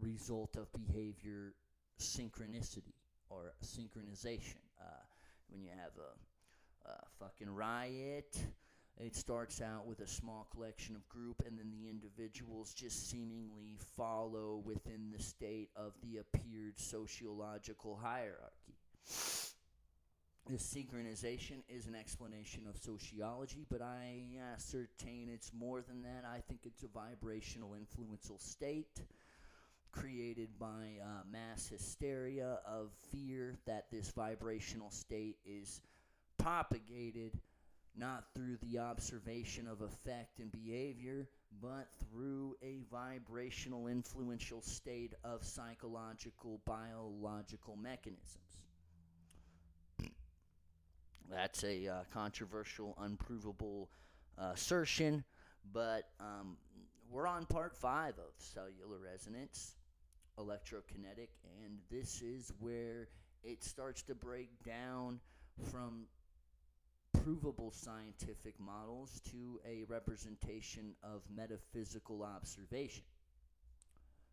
[0.01, 1.53] result of behavior
[1.99, 2.93] synchronicity
[3.29, 4.57] or synchronization.
[4.79, 5.03] Uh,
[5.49, 8.37] when you have a, a, fucking riot,
[8.97, 13.77] it starts out with a small collection of group, and then the individuals just seemingly
[13.97, 18.75] follow within the state of the appeared sociological hierarchy.
[20.47, 24.21] This synchronization is an explanation of sociology, but I
[24.53, 26.23] ascertain it's more than that.
[26.23, 29.01] I think it's a vibrational influential state
[29.99, 35.81] created by uh, mass hysteria of fear that this vibrational state is
[36.37, 37.39] propagated
[37.97, 41.27] not through the observation of effect and behavior,
[41.61, 48.41] but through a vibrational influential state of psychological biological mechanisms.
[51.31, 53.89] That's a uh, controversial, unprovable
[54.37, 55.23] uh, assertion,
[55.73, 56.57] but um,
[57.09, 59.77] we're on part five of cellular resonance
[60.39, 61.29] electrokinetic,
[61.63, 63.07] and this is where
[63.43, 65.19] it starts to break down
[65.71, 66.07] from
[67.23, 73.03] provable scientific models to a representation of metaphysical observation.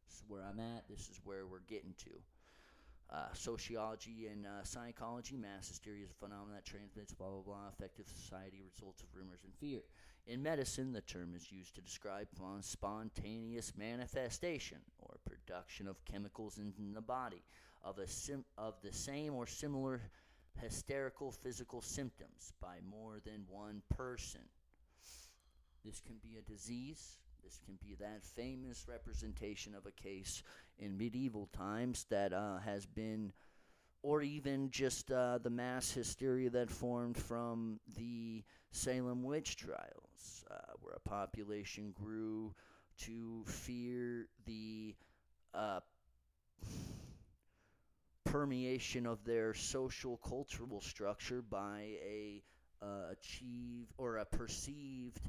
[0.06, 0.88] This is where I'm at.
[0.88, 2.10] This is where we're getting to.
[3.10, 7.68] Uh, sociology and uh, psychology, mass hysteria is a phenomenon that transmits blah blah blah.
[7.68, 9.80] Affective society results of rumors and fear.
[10.26, 12.28] In medicine, the term is used to describe
[12.60, 17.42] spontaneous manifestation or production of chemicals in the body
[17.82, 20.00] of a sim- of the same or similar
[20.60, 24.42] hysterical physical symptoms by more than one person.
[25.84, 30.44] This can be a disease, this can be that famous representation of a case
[30.78, 33.32] in medieval times that uh, has been,
[34.02, 40.54] or even just uh, the mass hysteria that formed from the Salem witch trials, uh,
[40.80, 42.54] where a population grew
[42.98, 44.94] to fear the
[45.54, 45.80] uh,
[48.24, 52.42] permeation of their social cultural structure by a
[52.82, 55.20] uh, achieved or a perceived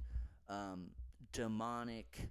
[0.50, 0.86] um,
[1.34, 2.30] demonic,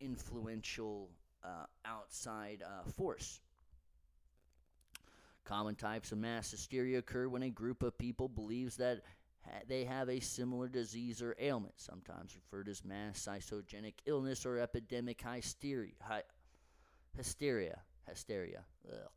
[0.00, 1.10] influential
[1.44, 3.40] uh, outside uh, force.
[5.44, 9.02] Common types of mass hysteria occur when a group of people believes that
[9.68, 15.22] they have a similar disease or ailment, sometimes referred as mass psychogenic illness or epidemic
[15.22, 15.92] hysteria.
[16.02, 16.22] Hy-
[17.16, 17.80] hysteria.
[18.08, 18.64] Hysteria.
[18.90, 19.08] Ugh.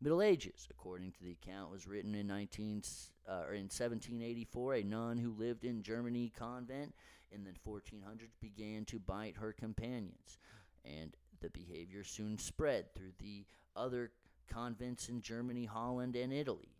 [0.00, 2.82] Middle Ages, according to the account, was written in 19
[3.28, 4.74] uh, or in 1784.
[4.74, 6.94] A nun who lived in Germany convent
[7.30, 10.38] in the 1400s began to bite her companions,
[10.84, 13.44] and the behavior soon spread through the
[13.76, 14.10] other
[14.52, 16.73] convents in Germany, Holland, and Italy.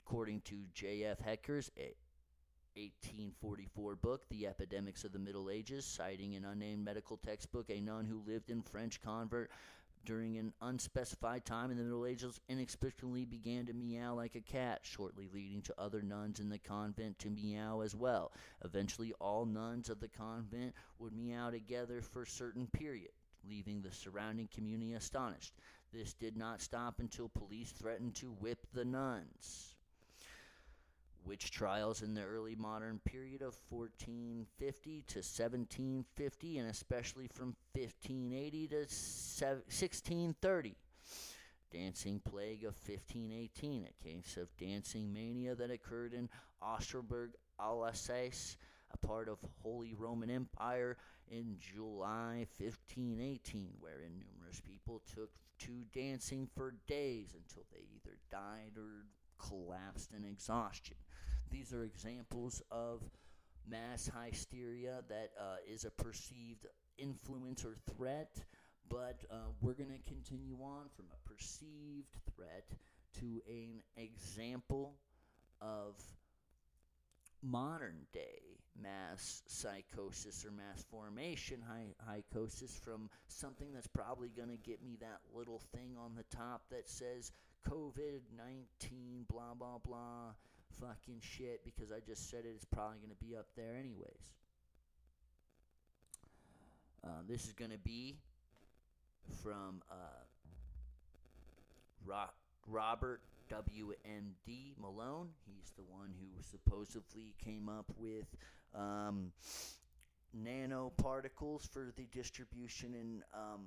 [0.00, 1.20] According to J.F.
[1.20, 7.80] Hecker's 1844 book, The Epidemics of the Middle Ages, citing an unnamed medical textbook, a
[7.80, 9.50] nun who lived in French convert
[10.04, 14.80] during an unspecified time in the Middle Ages, inexplicably began to meow like a cat,
[14.82, 18.32] shortly leading to other nuns in the convent to meow as well.
[18.64, 23.10] Eventually, all nuns of the convent would meow together for a certain period,
[23.48, 25.52] leaving the surrounding community astonished.
[25.92, 29.74] This did not stop until police threatened to whip the nuns
[31.24, 38.68] witch trials in the early modern period of 1450 to 1750, and especially from 1580
[38.68, 40.76] to 1630.
[41.72, 46.28] Dancing Plague of 1518, a case of dancing mania that occurred in
[46.60, 47.30] Augsburg,
[47.60, 48.56] Alsace,
[48.92, 50.96] a part of Holy Roman Empire,
[51.30, 55.30] in July 1518, wherein numerous people took
[55.60, 59.06] to dancing for days until they either died or
[59.38, 60.96] collapsed in exhaustion.
[61.50, 63.02] These are examples of
[63.68, 66.66] mass hysteria that uh, is a perceived
[66.98, 68.42] influence or threat,
[68.88, 72.66] but uh, we're going to continue on from a perceived threat
[73.20, 74.94] to an example
[75.60, 75.94] of
[77.42, 81.62] modern day mass psychosis or mass formation
[82.06, 86.62] psychosis from something that's probably going to get me that little thing on the top
[86.70, 87.32] that says
[87.68, 90.32] COVID 19, blah, blah, blah,
[90.80, 94.34] fucking shit, because I just said it, it's probably going to be up there anyways.
[97.04, 98.16] Uh, this is going to be
[99.42, 99.94] from uh,
[102.06, 102.34] Ro-
[102.66, 103.20] Robert
[103.50, 104.74] W.M.D.
[104.80, 105.30] Malone.
[105.44, 108.26] He's the one who supposedly came up with
[108.74, 109.32] um,
[110.36, 113.66] nanoparticles for the distribution and um,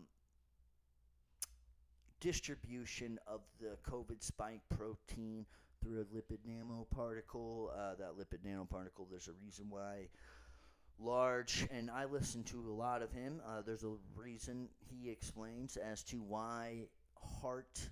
[2.21, 5.45] distribution of the COVID spike protein
[5.81, 7.67] through a lipid nanoparticle.
[7.77, 10.07] Uh, that lipid nanoparticle, there's a reason why
[10.97, 13.41] large, and I listen to a lot of him.
[13.45, 16.83] Uh, there's a reason he explains as to why
[17.41, 17.89] heart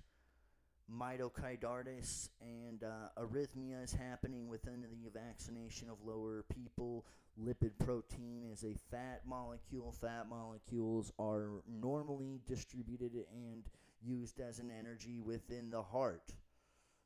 [0.92, 7.06] myocarditis and uh, arrhythmia is happening within the vaccination of lower people.
[7.40, 9.92] Lipid protein is a fat molecule.
[9.92, 13.64] Fat molecules are normally distributed and
[14.02, 16.34] used as an energy within the heart.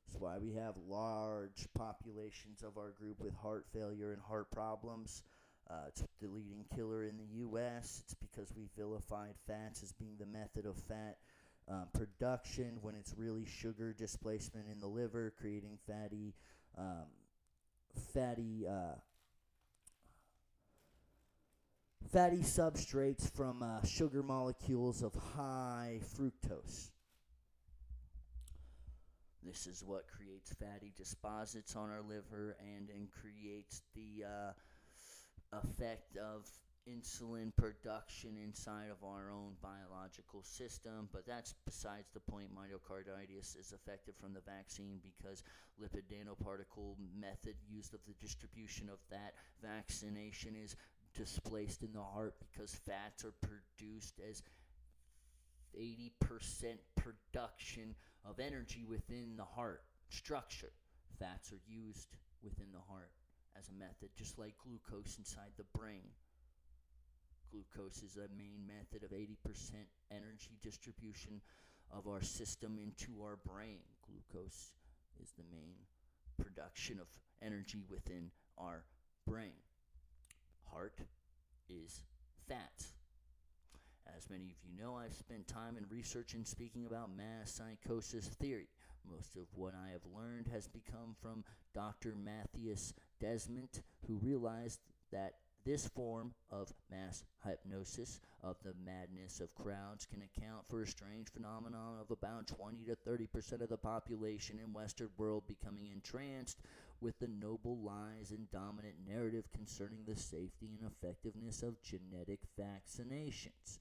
[0.07, 5.23] That's why we have large populations of our group with heart failure and heart problems.
[5.69, 8.03] Uh, it's the leading killer in the U.S.
[8.05, 11.19] It's because we vilified fats as being the method of fat
[11.69, 16.35] um, production when it's really sugar displacement in the liver, creating fatty,
[16.79, 17.07] um,
[18.13, 18.95] fatty, uh,
[22.13, 26.91] fatty substrates from uh, sugar molecules of high fructose.
[29.43, 34.53] This is what creates fatty deposits on our liver and, and creates the uh,
[35.53, 36.49] effect of
[36.89, 42.49] insulin production inside of our own biological system, but that's besides the point.
[42.55, 45.43] Myocarditis is affected from the vaccine because
[45.83, 50.77] lipid nanoparticle method used of the distribution of that vaccination is
[51.15, 54.43] displaced in the heart because fats are produced as
[55.79, 56.11] 80%
[56.95, 60.73] production of energy within the heart structure.
[61.19, 62.09] Fats are used
[62.43, 63.11] within the heart
[63.59, 66.03] as a method, just like glucose inside the brain.
[67.51, 69.37] Glucose is a main method of 80%
[70.11, 71.41] energy distribution
[71.91, 73.81] of our system into our brain.
[74.07, 74.73] Glucose
[75.23, 75.77] is the main
[76.37, 77.07] production of
[77.43, 78.85] energy within our
[79.27, 79.63] brain.
[80.71, 81.01] Heart
[81.69, 82.03] is
[82.49, 82.87] fat.
[84.17, 88.29] As many of you know, I've spent time in research and speaking about mass psychosis
[88.29, 88.69] theory.
[89.09, 91.45] Most of what I have learned has become from
[91.75, 92.15] Dr.
[92.15, 92.93] Mattias
[93.23, 94.81] Desmet, who realized
[95.13, 95.35] that
[95.67, 101.29] this form of mass hypnosis of the madness of crowds can account for a strange
[101.29, 106.61] phenomenon of about 20 to 30 percent of the population in Western world becoming entranced
[107.01, 113.81] with the noble lies and dominant narrative concerning the safety and effectiveness of genetic vaccinations.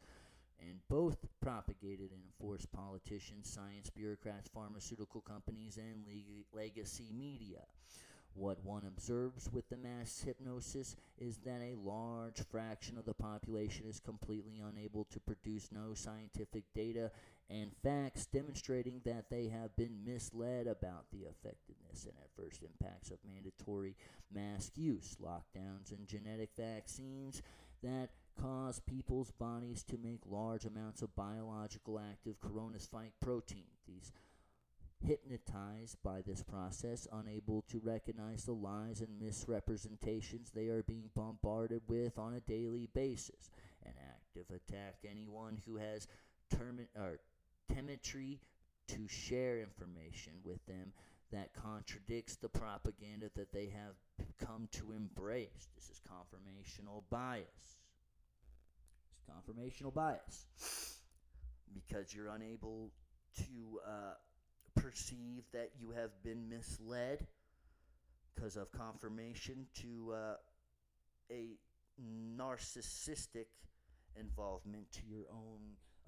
[0.60, 6.04] And both propagated and enforced politicians, science bureaucrats, pharmaceutical companies, and
[6.52, 7.62] legacy media.
[8.36, 13.86] What one observes with the mass hypnosis is that a large fraction of the population
[13.88, 17.12] is completely unable to produce no scientific data
[17.50, 23.20] and facts demonstrating that they have been misled about the effectiveness and adverse impacts of
[23.26, 23.96] mandatory
[24.34, 27.42] mask use, lockdowns, and genetic vaccines
[27.84, 28.10] that
[28.42, 33.64] cause people's bodies to make large amounts of biological active coronavirus protein.
[33.88, 34.12] These
[35.06, 41.82] hypnotized by this process, unable to recognize the lies and misrepresentations they are being bombarded
[41.88, 43.50] with on a daily basis.
[43.86, 46.08] An active attack anyone who has
[46.54, 47.20] termi- or
[47.72, 48.40] temetry
[48.88, 50.92] to share information with them
[51.32, 53.96] that contradicts the propaganda that they have
[54.40, 55.70] come to embrace.
[55.76, 57.80] This is confirmational bias.
[59.12, 60.46] It's confirmational bias
[61.74, 62.92] because you're unable
[63.38, 64.14] to uh,
[64.76, 67.26] perceive that you have been misled
[68.34, 70.36] because of confirmation to uh,
[71.32, 71.58] a
[72.38, 73.48] narcissistic
[74.20, 75.60] involvement to your own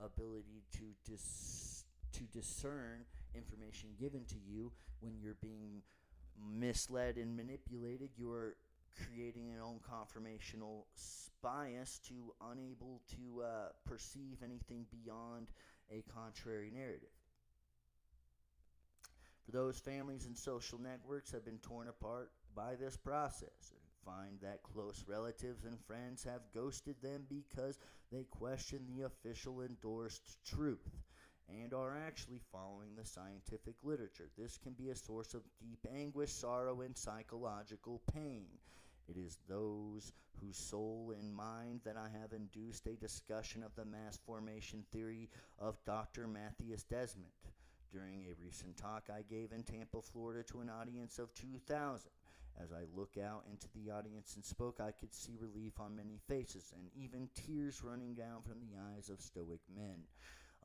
[0.03, 3.05] ability to dis- to discern
[3.35, 5.81] information given to you when you're being
[6.39, 8.09] misled and manipulated.
[8.17, 8.55] You're
[9.05, 10.85] creating your own confirmational
[11.41, 15.47] bias to unable to uh, perceive anything beyond
[15.91, 17.16] a contrary narrative
[19.51, 24.63] those families and social networks have been torn apart by this process and find that
[24.63, 27.79] close relatives and friends have ghosted them because
[28.11, 30.89] they question the official endorsed truth
[31.49, 34.29] and are actually following the scientific literature.
[34.37, 38.47] This can be a source of deep anguish, sorrow, and psychological pain.
[39.07, 43.85] It is those whose soul and mind that I have induced a discussion of the
[43.85, 46.27] mass formation theory of Dr.
[46.27, 47.31] Mattias Desmet
[47.91, 52.09] during a recent talk I gave in Tampa, Florida to an audience of 2,000.
[52.59, 56.19] As I look out into the audience and spoke, I could see relief on many
[56.27, 60.03] faces and even tears running down from the eyes of stoic men.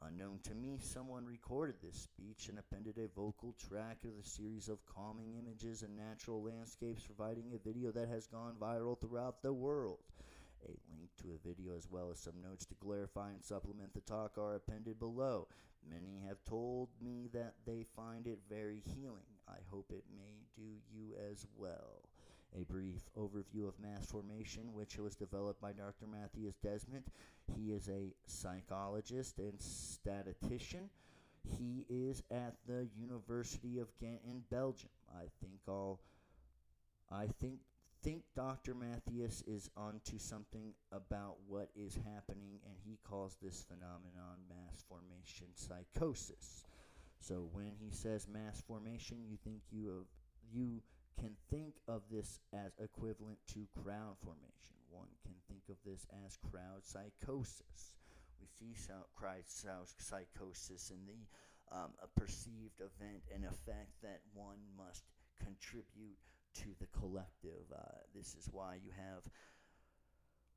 [0.00, 4.68] Unknown to me, someone recorded this speech and appended a vocal track of the series
[4.68, 9.52] of calming images and natural landscapes, providing a video that has gone viral throughout the
[9.52, 9.98] world.
[10.64, 14.00] A link to a video as well as some notes to clarify and supplement the
[14.00, 15.48] talk are appended below.
[15.88, 19.26] Many have told me that they find it very healing.
[19.48, 22.08] I hope it may do you as well.
[22.58, 26.06] A brief overview of mass formation, which was developed by Dr.
[26.06, 27.04] Mattias Desmet.
[27.56, 30.90] He is a psychologist and statistician.
[31.58, 34.90] He is at the University of Ghent in Belgium.
[35.12, 35.98] I think I'll
[37.10, 37.58] I think
[38.02, 38.74] think Dr.
[38.74, 45.46] Mattias is onto something about what is happening, and he calls this phenomenon mass formation
[45.54, 46.64] psychosis.
[47.20, 50.06] So when he says mass formation, you think you have,
[50.52, 50.82] you
[51.20, 54.74] can think of this as equivalent to crowd formation.
[54.90, 57.92] One can think of this as crowd psychosis.
[58.40, 58.74] We see
[59.14, 65.04] crowd psychosis in the um, perceived event and effect that one must
[65.38, 66.18] contribute
[66.54, 67.64] to the collective.
[67.74, 69.22] Uh, this is why you have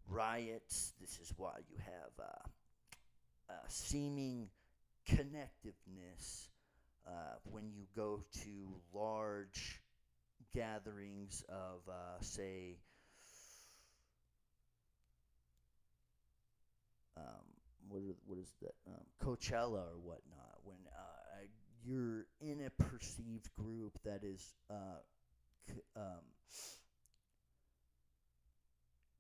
[0.07, 0.93] riots.
[0.99, 4.49] This is why you have uh, uh, seeming
[5.09, 6.47] connectiveness
[7.07, 9.81] uh, when you go to large
[10.53, 12.77] gatherings of, uh, say,
[17.17, 17.23] um,
[17.89, 18.73] what, are, what is that?
[18.87, 20.59] Um, Coachella or whatnot.
[20.63, 20.77] When
[21.85, 24.55] you're in a perceived group that is
[25.95, 26.23] um,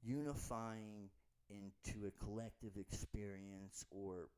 [0.03, 1.09] unifying
[1.49, 4.29] into a collective experience or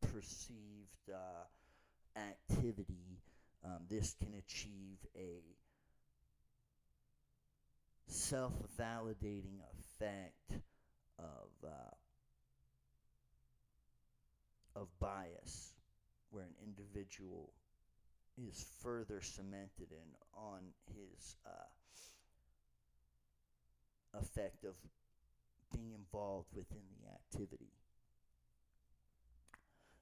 [0.00, 3.20] perceived uh, activity,
[3.64, 5.42] um, this can achieve a
[8.06, 10.60] self validating effect
[11.18, 11.94] of, uh,
[14.74, 15.74] of bias,
[16.30, 17.52] where an individual
[18.48, 21.70] is further cemented in on his uh,
[24.18, 24.74] effect of
[25.72, 27.72] being involved within the activity.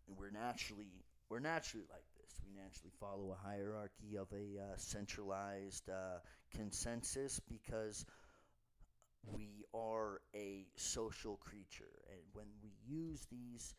[0.07, 2.41] And we're naturally we're naturally like this.
[2.47, 6.21] We naturally follow a hierarchy of a uh, centralized uh,
[6.55, 8.07] consensus because
[9.25, 13.75] we are a social creature, and when we use these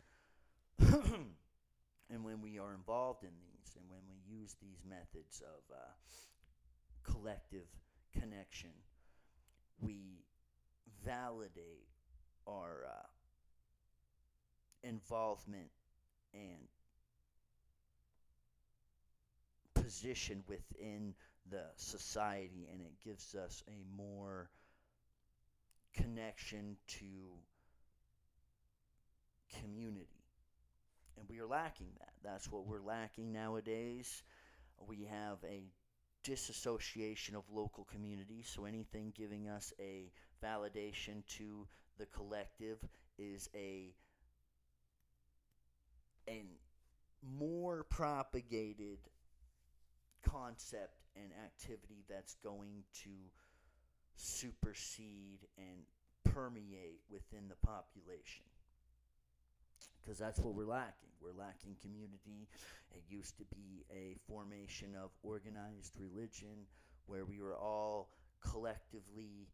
[0.79, 7.11] and when we are involved in these, and when we use these methods of uh,
[7.11, 7.67] collective
[8.19, 8.71] connection,
[9.81, 10.23] we
[11.05, 11.87] validate
[12.47, 13.07] our uh,
[14.83, 15.69] involvement
[16.33, 16.67] and
[19.73, 21.13] position within
[21.49, 24.49] the society, and it gives us a more
[25.93, 27.05] connection to
[29.59, 30.18] community
[31.19, 32.13] and we are lacking that.
[32.23, 34.23] That's what we're lacking nowadays.
[34.87, 35.63] We have a
[36.23, 40.11] disassociation of local communities, so anything giving us a
[40.43, 41.67] validation to
[41.97, 42.77] the collective
[43.17, 43.93] is a
[46.27, 46.43] a
[47.37, 48.99] more propagated
[50.23, 53.09] concept and activity that's going to
[54.15, 55.83] supersede and
[56.33, 58.43] permeate within the population
[60.09, 61.09] because that's what we're lacking.
[61.21, 62.47] We're lacking community.
[62.95, 66.65] It used to be a formation of organized religion
[67.05, 68.09] where we were all
[68.41, 69.49] collectively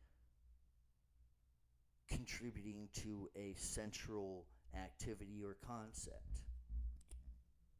[2.08, 6.40] contributing to a central activity or concept.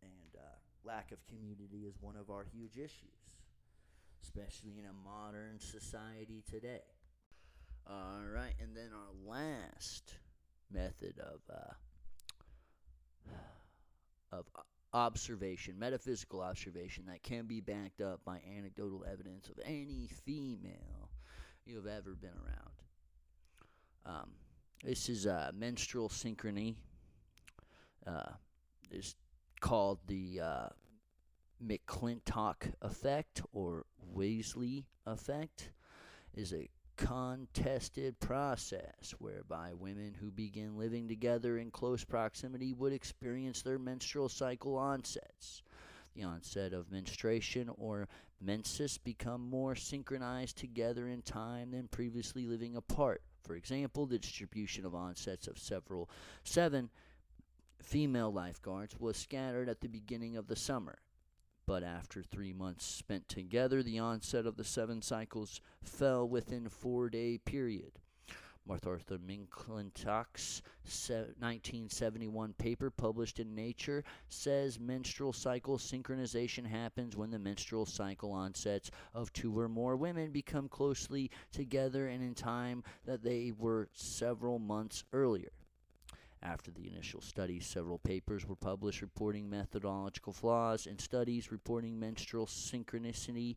[0.02, 0.44] And uh,
[0.84, 3.40] lack of community is one of our huge issues,
[4.22, 6.84] especially in a modern society today.
[7.88, 10.16] All right, and then our last
[10.70, 11.72] method of uh,
[14.32, 14.46] of
[14.94, 21.10] observation, metaphysical observation that can be backed up by anecdotal evidence of any female
[21.66, 22.76] you have ever been around.
[24.06, 24.30] Um,
[24.84, 26.76] this is uh, menstrual synchrony.
[28.06, 28.34] Uh,
[28.92, 29.16] is
[29.62, 30.68] called the uh,
[31.66, 35.72] McClintock effect or Wellesley effect.
[36.36, 43.62] Is a contested process whereby women who begin living together in close proximity would experience
[43.62, 45.64] their menstrual cycle onsets.
[46.16, 48.08] The onset of menstruation or
[48.40, 53.22] menses become more synchronized together in time than previously living apart.
[53.44, 56.10] For example, the distribution of onsets of several
[56.44, 56.90] seven
[57.82, 60.98] female lifeguards was scattered at the beginning of the summer.
[61.68, 66.70] But after three months spent together, the onset of the seven cycles fell within a
[66.70, 67.94] four day period.
[68.68, 77.86] Martha McClintock's 1971 paper published in Nature says menstrual cycle synchronization happens when the menstrual
[77.86, 83.52] cycle onsets of two or more women become closely together and in time that they
[83.56, 85.52] were several months earlier.
[86.46, 92.46] After the initial studies, several papers were published reporting methodological flaws and studies reporting menstrual
[92.46, 93.56] synchronicity,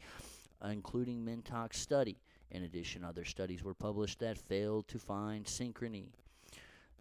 [0.64, 2.16] including Mintock's study.
[2.51, 6.07] In addition, other studies were published that failed to find synchrony.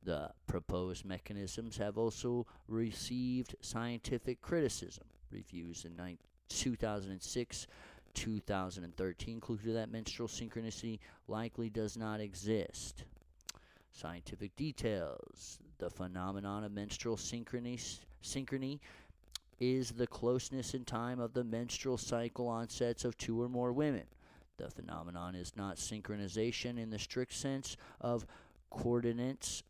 [0.03, 5.05] The proposed mechanisms have also received scientific criticism.
[5.31, 6.17] Reviews in
[6.49, 7.67] 2006
[8.13, 13.05] 2013 concluded that menstrual synchronicity likely does not exist.
[13.91, 15.59] Scientific details.
[15.79, 17.79] The phenomenon of menstrual synchrony,
[18.23, 18.79] synchrony
[19.59, 24.05] is the closeness in time of the menstrual cycle onsets of two or more women.
[24.57, 28.25] The phenomenon is not synchronization in the strict sense of
[28.71, 29.63] coordinates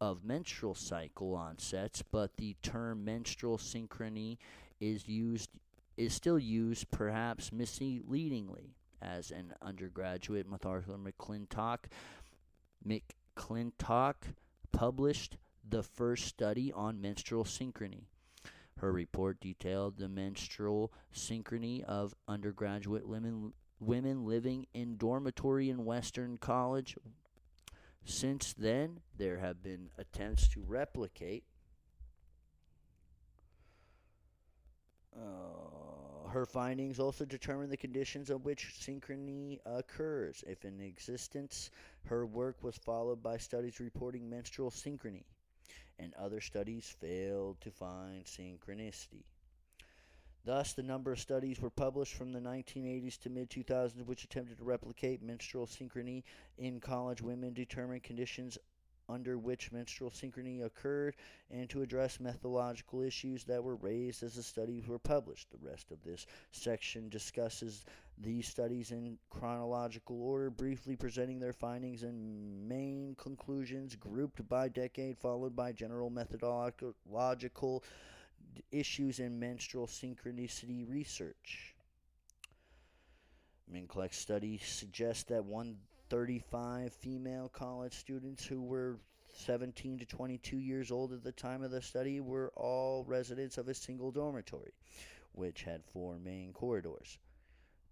[0.00, 4.36] of menstrual cycle onsets, but the term menstrual synchrony
[4.80, 5.50] is used
[5.96, 11.78] is still used perhaps misleadingly as an undergraduate Martha McClintock
[12.86, 14.14] McClintock
[14.72, 15.38] published
[15.68, 18.04] the first study on menstrual synchrony.
[18.78, 26.36] Her report detailed the menstrual synchrony of undergraduate women, women living in dormitory in Western
[26.36, 26.96] College.
[28.04, 31.44] Since then, there have been attempts to replicate
[35.16, 40.44] Uh, her findings also determine the conditions on which synchrony occurs.
[40.46, 41.70] If in existence,
[42.04, 45.24] her work was followed by studies reporting menstrual synchrony,
[45.98, 49.24] and other studies failed to find synchronicity.
[50.44, 54.58] Thus, the number of studies were published from the 1980s to mid 2000s which attempted
[54.58, 56.22] to replicate menstrual synchrony
[56.56, 58.56] in college women determined conditions
[59.08, 61.16] under which menstrual synchrony occurred
[61.50, 65.50] and to address methodological issues that were raised as the studies were published.
[65.50, 67.84] The rest of this section discusses
[68.18, 75.18] these studies in chronological order, briefly presenting their findings and main conclusions grouped by decade,
[75.18, 77.84] followed by general methodological
[78.72, 81.74] issues in menstrual synchronicity research.
[83.72, 88.98] Minkleck's study suggests that 135 female college students who were
[89.34, 93.68] 17 to 22 years old at the time of the study were all residents of
[93.68, 94.72] a single dormitory,
[95.32, 97.18] which had four main corridors.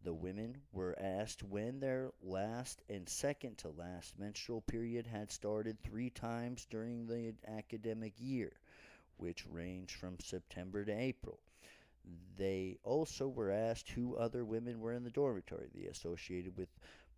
[0.04, 5.80] The women were asked when their last and second to last menstrual period had started
[5.80, 8.52] three times during the academic year,
[9.16, 11.40] which ranged from September to April.
[12.36, 15.70] They also were asked who other women were in the dormitory.
[15.74, 16.68] They associated with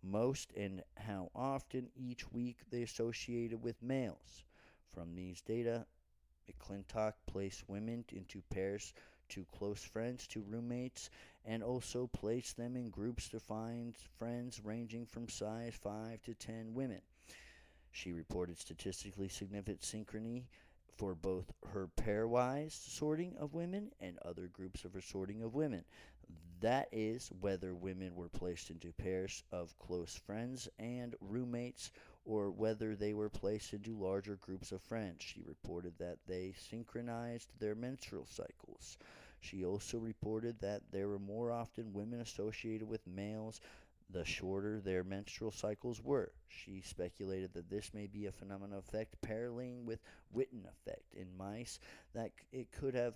[0.01, 4.45] most and how often each week they associated with males.
[4.93, 5.85] From these data,
[6.49, 8.93] McClintock placed women into pairs
[9.29, 11.09] to close friends to roommates
[11.45, 16.73] and also placed them in groups to find friends ranging from size 5 to 10
[16.73, 17.01] women.
[17.91, 20.43] She reported statistically significant synchrony
[20.97, 25.83] for both her pairwise sorting of women and other groups of her sorting of women.
[26.59, 31.91] That is, whether women were placed into pairs of close friends and roommates
[32.27, 35.23] or whether they were placed into larger groups of friends.
[35.23, 38.97] She reported that they synchronized their menstrual cycles.
[39.39, 43.61] She also reported that there were more often women associated with males
[44.09, 46.31] the shorter their menstrual cycles were.
[46.47, 49.99] She speculated that this may be a phenomenon effect paralleling with
[50.35, 51.79] Whitten effect in mice,
[52.13, 53.15] that it could have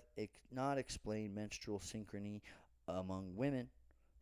[0.50, 2.40] not explained menstrual synchrony
[2.88, 3.68] among women.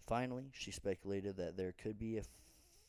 [0.07, 2.22] Finally, she speculated that there could be a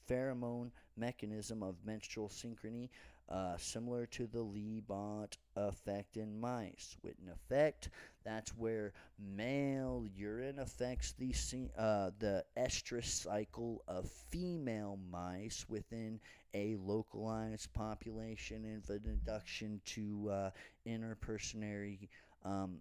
[0.10, 2.90] pheromone mechanism of menstrual synchrony
[3.32, 6.98] uh, similar to the Lee-Boot effect in mice.
[7.06, 7.90] Whitten effect,
[8.26, 11.34] that's where male urine affects the
[11.78, 16.20] uh, the estrous cycle of female mice within
[16.54, 20.50] a localized population and an induction to uh,
[20.86, 22.10] interpersonary
[22.44, 22.80] um,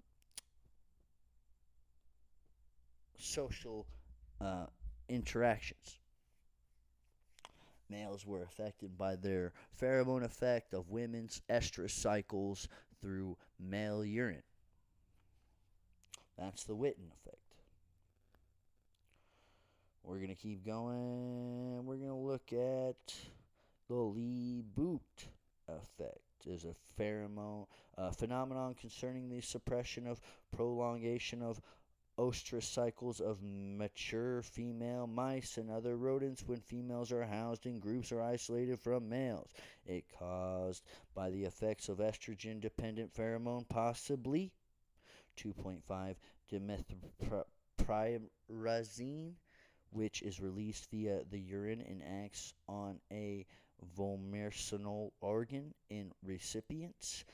[3.16, 3.86] social
[4.40, 4.66] uh,
[5.08, 5.99] interactions
[7.90, 12.68] males were affected by their pheromone effect of women's estrous cycles
[13.00, 14.42] through male urine.
[16.38, 17.36] That's the Whitten effect.
[20.02, 21.84] We're going to keep going.
[21.84, 23.14] We're going to look at
[23.88, 25.02] the Lee Boot
[25.68, 26.20] effect.
[26.46, 27.66] Is a pheromone
[27.98, 30.22] uh, phenomenon concerning the suppression of
[30.56, 31.60] prolongation of
[32.20, 38.12] oestrus cycles of mature female mice and other rodents when females are housed in groups
[38.12, 39.48] or isolated from males.
[39.86, 44.52] It caused by the effects of estrogen dependent pheromone, possibly
[45.38, 46.16] 2.5
[46.52, 49.32] dimethylpyrazine,
[49.90, 53.46] which is released via the urine and acts on a
[53.96, 57.24] vomeronasal organ in recipients.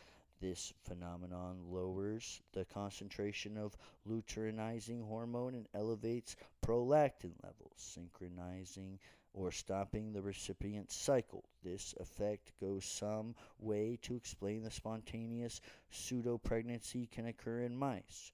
[0.41, 3.76] This phenomenon lowers the concentration of
[4.09, 8.99] luteinizing hormone and elevates prolactin levels, synchronizing
[9.32, 11.45] or stopping the recipient's cycle.
[11.62, 15.61] This effect goes some way to explain the spontaneous
[15.91, 18.32] pseudo pregnancy can occur in mice.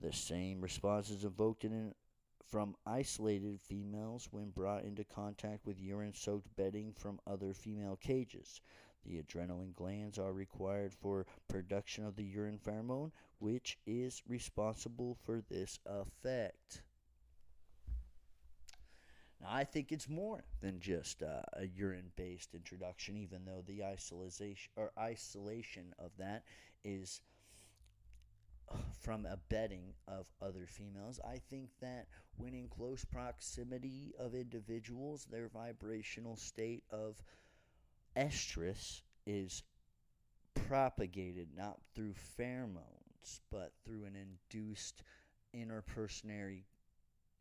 [0.00, 1.94] The same response is evoked in
[2.50, 8.60] from isolated females when brought into contact with urine soaked bedding from other female cages.
[9.04, 15.42] The adrenaline glands are required for production of the urine pheromone, which is responsible for
[15.48, 16.82] this effect.
[19.40, 24.56] Now, I think it's more than just uh, a urine-based introduction, even though the isolation
[24.76, 26.44] or isolation of that
[26.84, 27.22] is
[29.00, 31.18] from a bedding of other females.
[31.26, 37.16] I think that when in close proximity of individuals, their vibrational state of
[38.20, 39.62] estrus is
[40.54, 45.02] propagated not through pheromones, but through an induced
[45.56, 46.64] interpersonary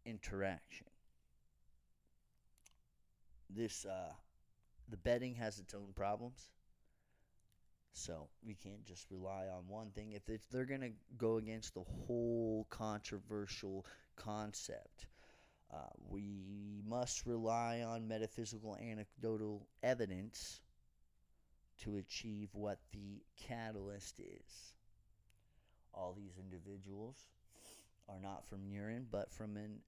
[0.06, 0.88] interaction.
[3.50, 4.14] This, uh,
[4.90, 6.50] the bedding has its own problems.
[7.94, 10.14] So we can't just rely on one thing.
[10.14, 15.08] If it's, they're going to go against the whole controversial concept,
[15.74, 20.62] uh, we must rely on metaphysical anecdotal evidence
[21.84, 24.74] to achieve what the catalyst is.
[25.94, 27.28] All these individuals
[28.08, 29.80] are not from urine, but from an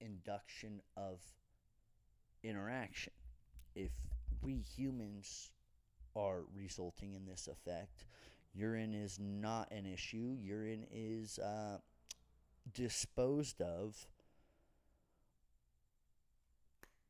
[0.00, 1.20] induction of
[2.42, 3.12] interaction.
[3.74, 3.90] If
[4.42, 5.50] we humans
[6.14, 8.04] are resulting in this effect,
[8.54, 10.36] urine is not an issue.
[10.40, 11.78] Urine is uh,
[12.72, 14.06] disposed of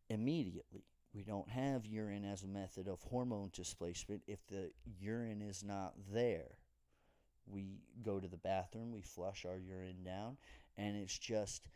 [0.08, 0.84] immediately.
[1.14, 5.94] We don't have urine as a method of hormone displacement if the urine is not
[6.12, 6.58] there.
[7.46, 10.36] We go to the bathroom, we flush our urine down,
[10.76, 11.68] and it's just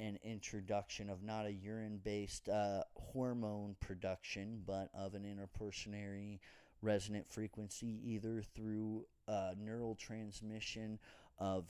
[0.00, 6.40] an introduction of not a urine based uh, hormone production, but of an interpersonary
[6.82, 10.98] resonant frequency, either through uh, neural transmission
[11.38, 11.66] of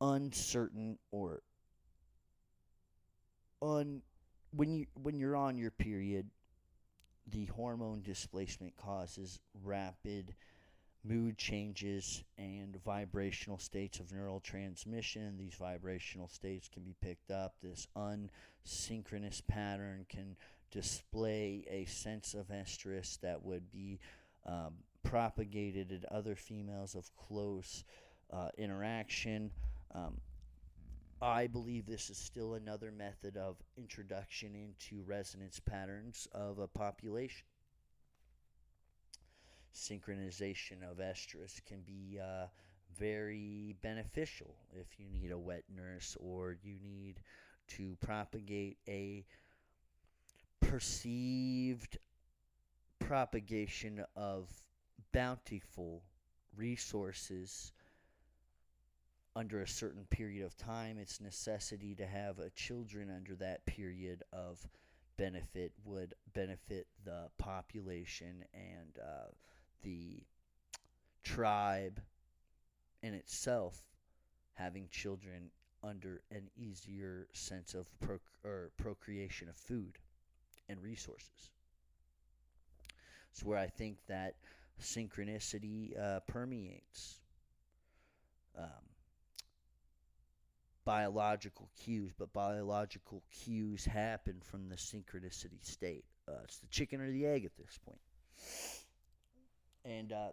[0.00, 1.42] uncertain or
[3.64, 4.02] on
[4.54, 6.26] when you when you're on your period,
[7.26, 10.34] the hormone displacement causes rapid
[11.06, 15.36] mood changes and vibrational states of neural transmission.
[15.36, 17.54] These vibrational states can be picked up.
[17.62, 20.36] This unsynchronous pattern can
[20.70, 23.98] display a sense of estrus that would be
[24.46, 27.84] um, propagated in other females of close
[28.32, 29.50] uh, interaction.
[29.94, 30.20] Um,
[31.24, 37.46] I believe this is still another method of introduction into resonance patterns of a population.
[39.74, 42.48] Synchronization of estrus can be uh,
[42.98, 47.14] very beneficial if you need a wet nurse or you need
[47.68, 49.24] to propagate a
[50.60, 51.96] perceived
[52.98, 54.50] propagation of
[55.14, 56.02] bountiful
[56.54, 57.72] resources
[59.36, 64.22] under a certain period of time, its necessity to have a children under that period
[64.32, 64.66] of
[65.16, 69.30] benefit would benefit the population and uh,
[69.82, 70.22] the
[71.22, 72.00] tribe
[73.02, 73.82] in itself
[74.54, 75.50] having children
[75.82, 79.98] under an easier sense of proc- or procreation of food
[80.68, 81.50] and resources.
[83.32, 84.36] It's where I think that
[84.80, 87.16] synchronicity uh, permeates.
[88.56, 88.83] Um,
[90.84, 96.04] biological cues, but biological cues happen from the synchronicity state.
[96.28, 98.00] Uh, it's the chicken or the egg at this point.
[99.84, 100.32] And uh,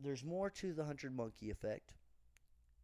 [0.00, 1.94] there's more to the hundred monkey effect,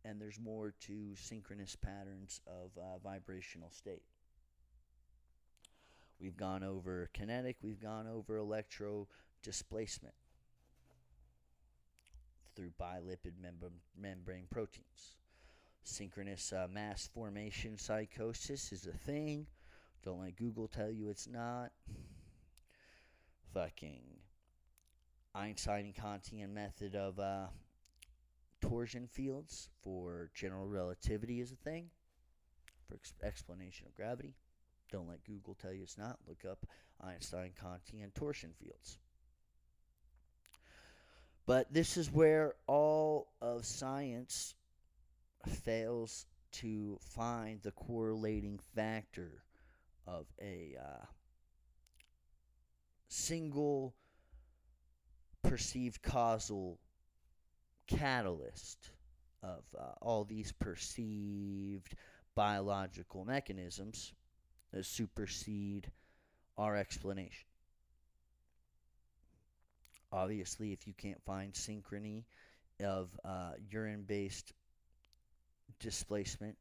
[0.05, 4.03] and there's more to synchronous patterns of uh, vibrational state.
[6.21, 9.09] We've gone over kinetic, we've gone over electro
[9.43, 10.15] displacement
[12.55, 13.33] through bilipid
[13.99, 15.17] membrane proteins.
[15.85, 19.47] Synchronous uh, mass formation psychosis is a thing.
[20.05, 21.73] Don't let Google tell you it's not.
[23.53, 24.03] Fucking
[25.35, 27.47] Einstein and Cartan method of uh,
[28.61, 31.91] torsion fields for general relativity is a thing.
[32.89, 34.35] For ex- explanation of gravity.
[34.91, 36.19] Don't let Google tell you it's not.
[36.29, 36.67] Look up
[37.01, 38.99] Einstein Cartan torsion fields.
[41.47, 44.55] But this is where all of science
[45.47, 49.43] fails to find the correlating factor
[50.07, 51.05] of a uh,
[53.09, 53.95] single
[55.43, 56.79] perceived causal
[57.87, 58.91] catalyst
[59.43, 61.95] of uh, all these perceived
[62.35, 64.13] biological mechanisms
[64.73, 65.91] that supersede
[66.57, 67.47] our explanation.
[70.13, 72.25] Obviously, if you can't find synchrony
[72.85, 74.53] of uh, urine based
[75.83, 76.57] displacement,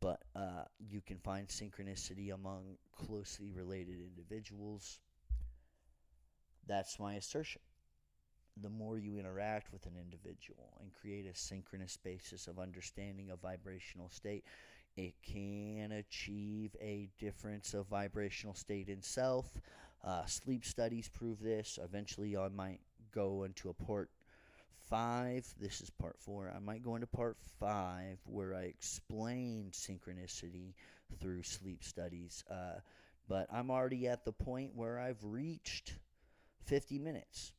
[0.00, 5.00] but uh, you can find synchronicity among closely related individuals.
[6.66, 7.62] That's my assertion.
[8.60, 13.40] The more you interact with an individual and create a synchronous basis of understanding of
[13.40, 14.44] vibrational state,
[14.96, 19.48] it can achieve a difference of vibrational state in self.
[20.04, 21.78] Uh, sleep studies prove this.
[21.82, 22.80] Eventually, I might
[23.12, 24.10] go into a port
[24.88, 25.46] five.
[25.60, 26.52] This is part four.
[26.54, 30.74] I might go into part five where I explain synchronicity
[31.20, 32.44] through sleep studies.
[32.50, 32.80] Uh,
[33.28, 35.94] but I'm already at the point where I've reached
[36.64, 37.52] 50 minutes.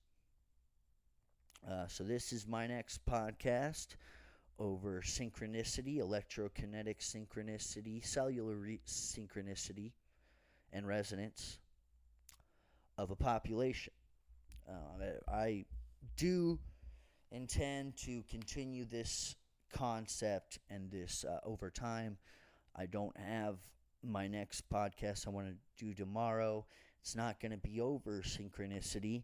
[1.69, 3.95] Uh, so this is my next podcast
[4.57, 9.91] over synchronicity, electrokinetic synchronicity, cellular re- synchronicity,
[10.73, 11.59] and resonance
[12.97, 13.93] of a population.
[14.67, 15.65] Uh, I
[16.17, 16.59] do
[17.31, 19.35] intend to continue this
[19.71, 22.17] concept and this uh, over time.
[22.75, 23.57] I don't have
[24.03, 26.65] my next podcast I want to do tomorrow.
[27.01, 29.23] It's not going to be over synchronicity,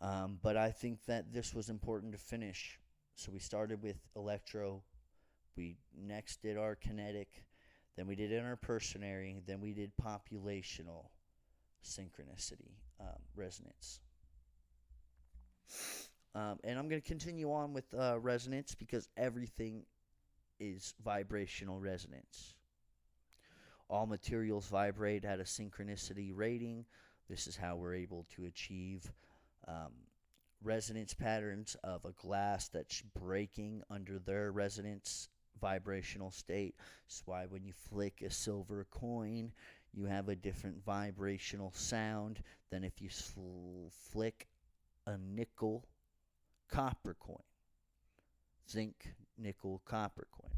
[0.00, 2.78] um, but I think that this was important to finish.
[3.14, 4.82] So we started with electro,
[5.56, 7.44] we next did our kinetic,
[7.96, 11.06] then we did interpersonary, then we did populational
[11.84, 14.00] synchronicity um, resonance.
[16.34, 19.82] Um, and I'm going to continue on with uh, resonance because everything
[20.60, 22.54] is vibrational resonance.
[23.88, 26.84] All materials vibrate at a synchronicity rating.
[27.28, 29.12] This is how we're able to achieve
[29.66, 29.92] um,
[30.62, 35.28] resonance patterns of a glass that's breaking under their resonance
[35.60, 36.74] vibrational state.
[37.06, 39.52] That's why when you flick a silver coin,
[39.92, 44.46] you have a different vibrational sound than if you fl- flick
[45.06, 45.84] a nickel
[46.70, 47.36] copper coin.
[48.70, 50.50] Zinc, nickel, copper coin.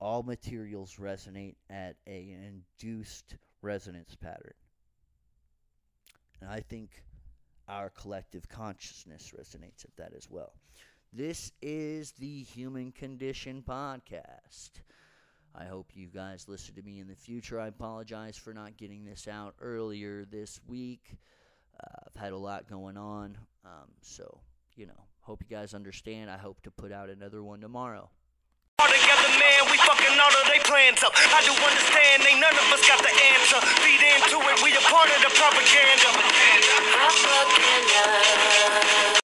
[0.00, 4.54] All materials resonate at an induced resonance pattern.
[6.40, 7.02] And I think
[7.68, 10.52] our collective consciousness resonates at that as well.
[11.12, 14.70] This is the Human Condition Podcast.
[15.54, 17.60] I hope you guys listen to me in the future.
[17.60, 21.18] I apologize for not getting this out earlier this week.
[21.78, 24.40] Uh, I've had a lot going on, um, so,
[24.74, 26.30] you know, hope you guys understand.
[26.30, 28.10] I hope to put out another one tomorrow.
[28.78, 31.12] All together, man, we fucking all of they plans up.
[31.14, 33.60] I do understand, ain't none of us got the answer.
[33.86, 36.10] Feed into it, we a part of the propaganda.
[36.98, 39.12] propaganda.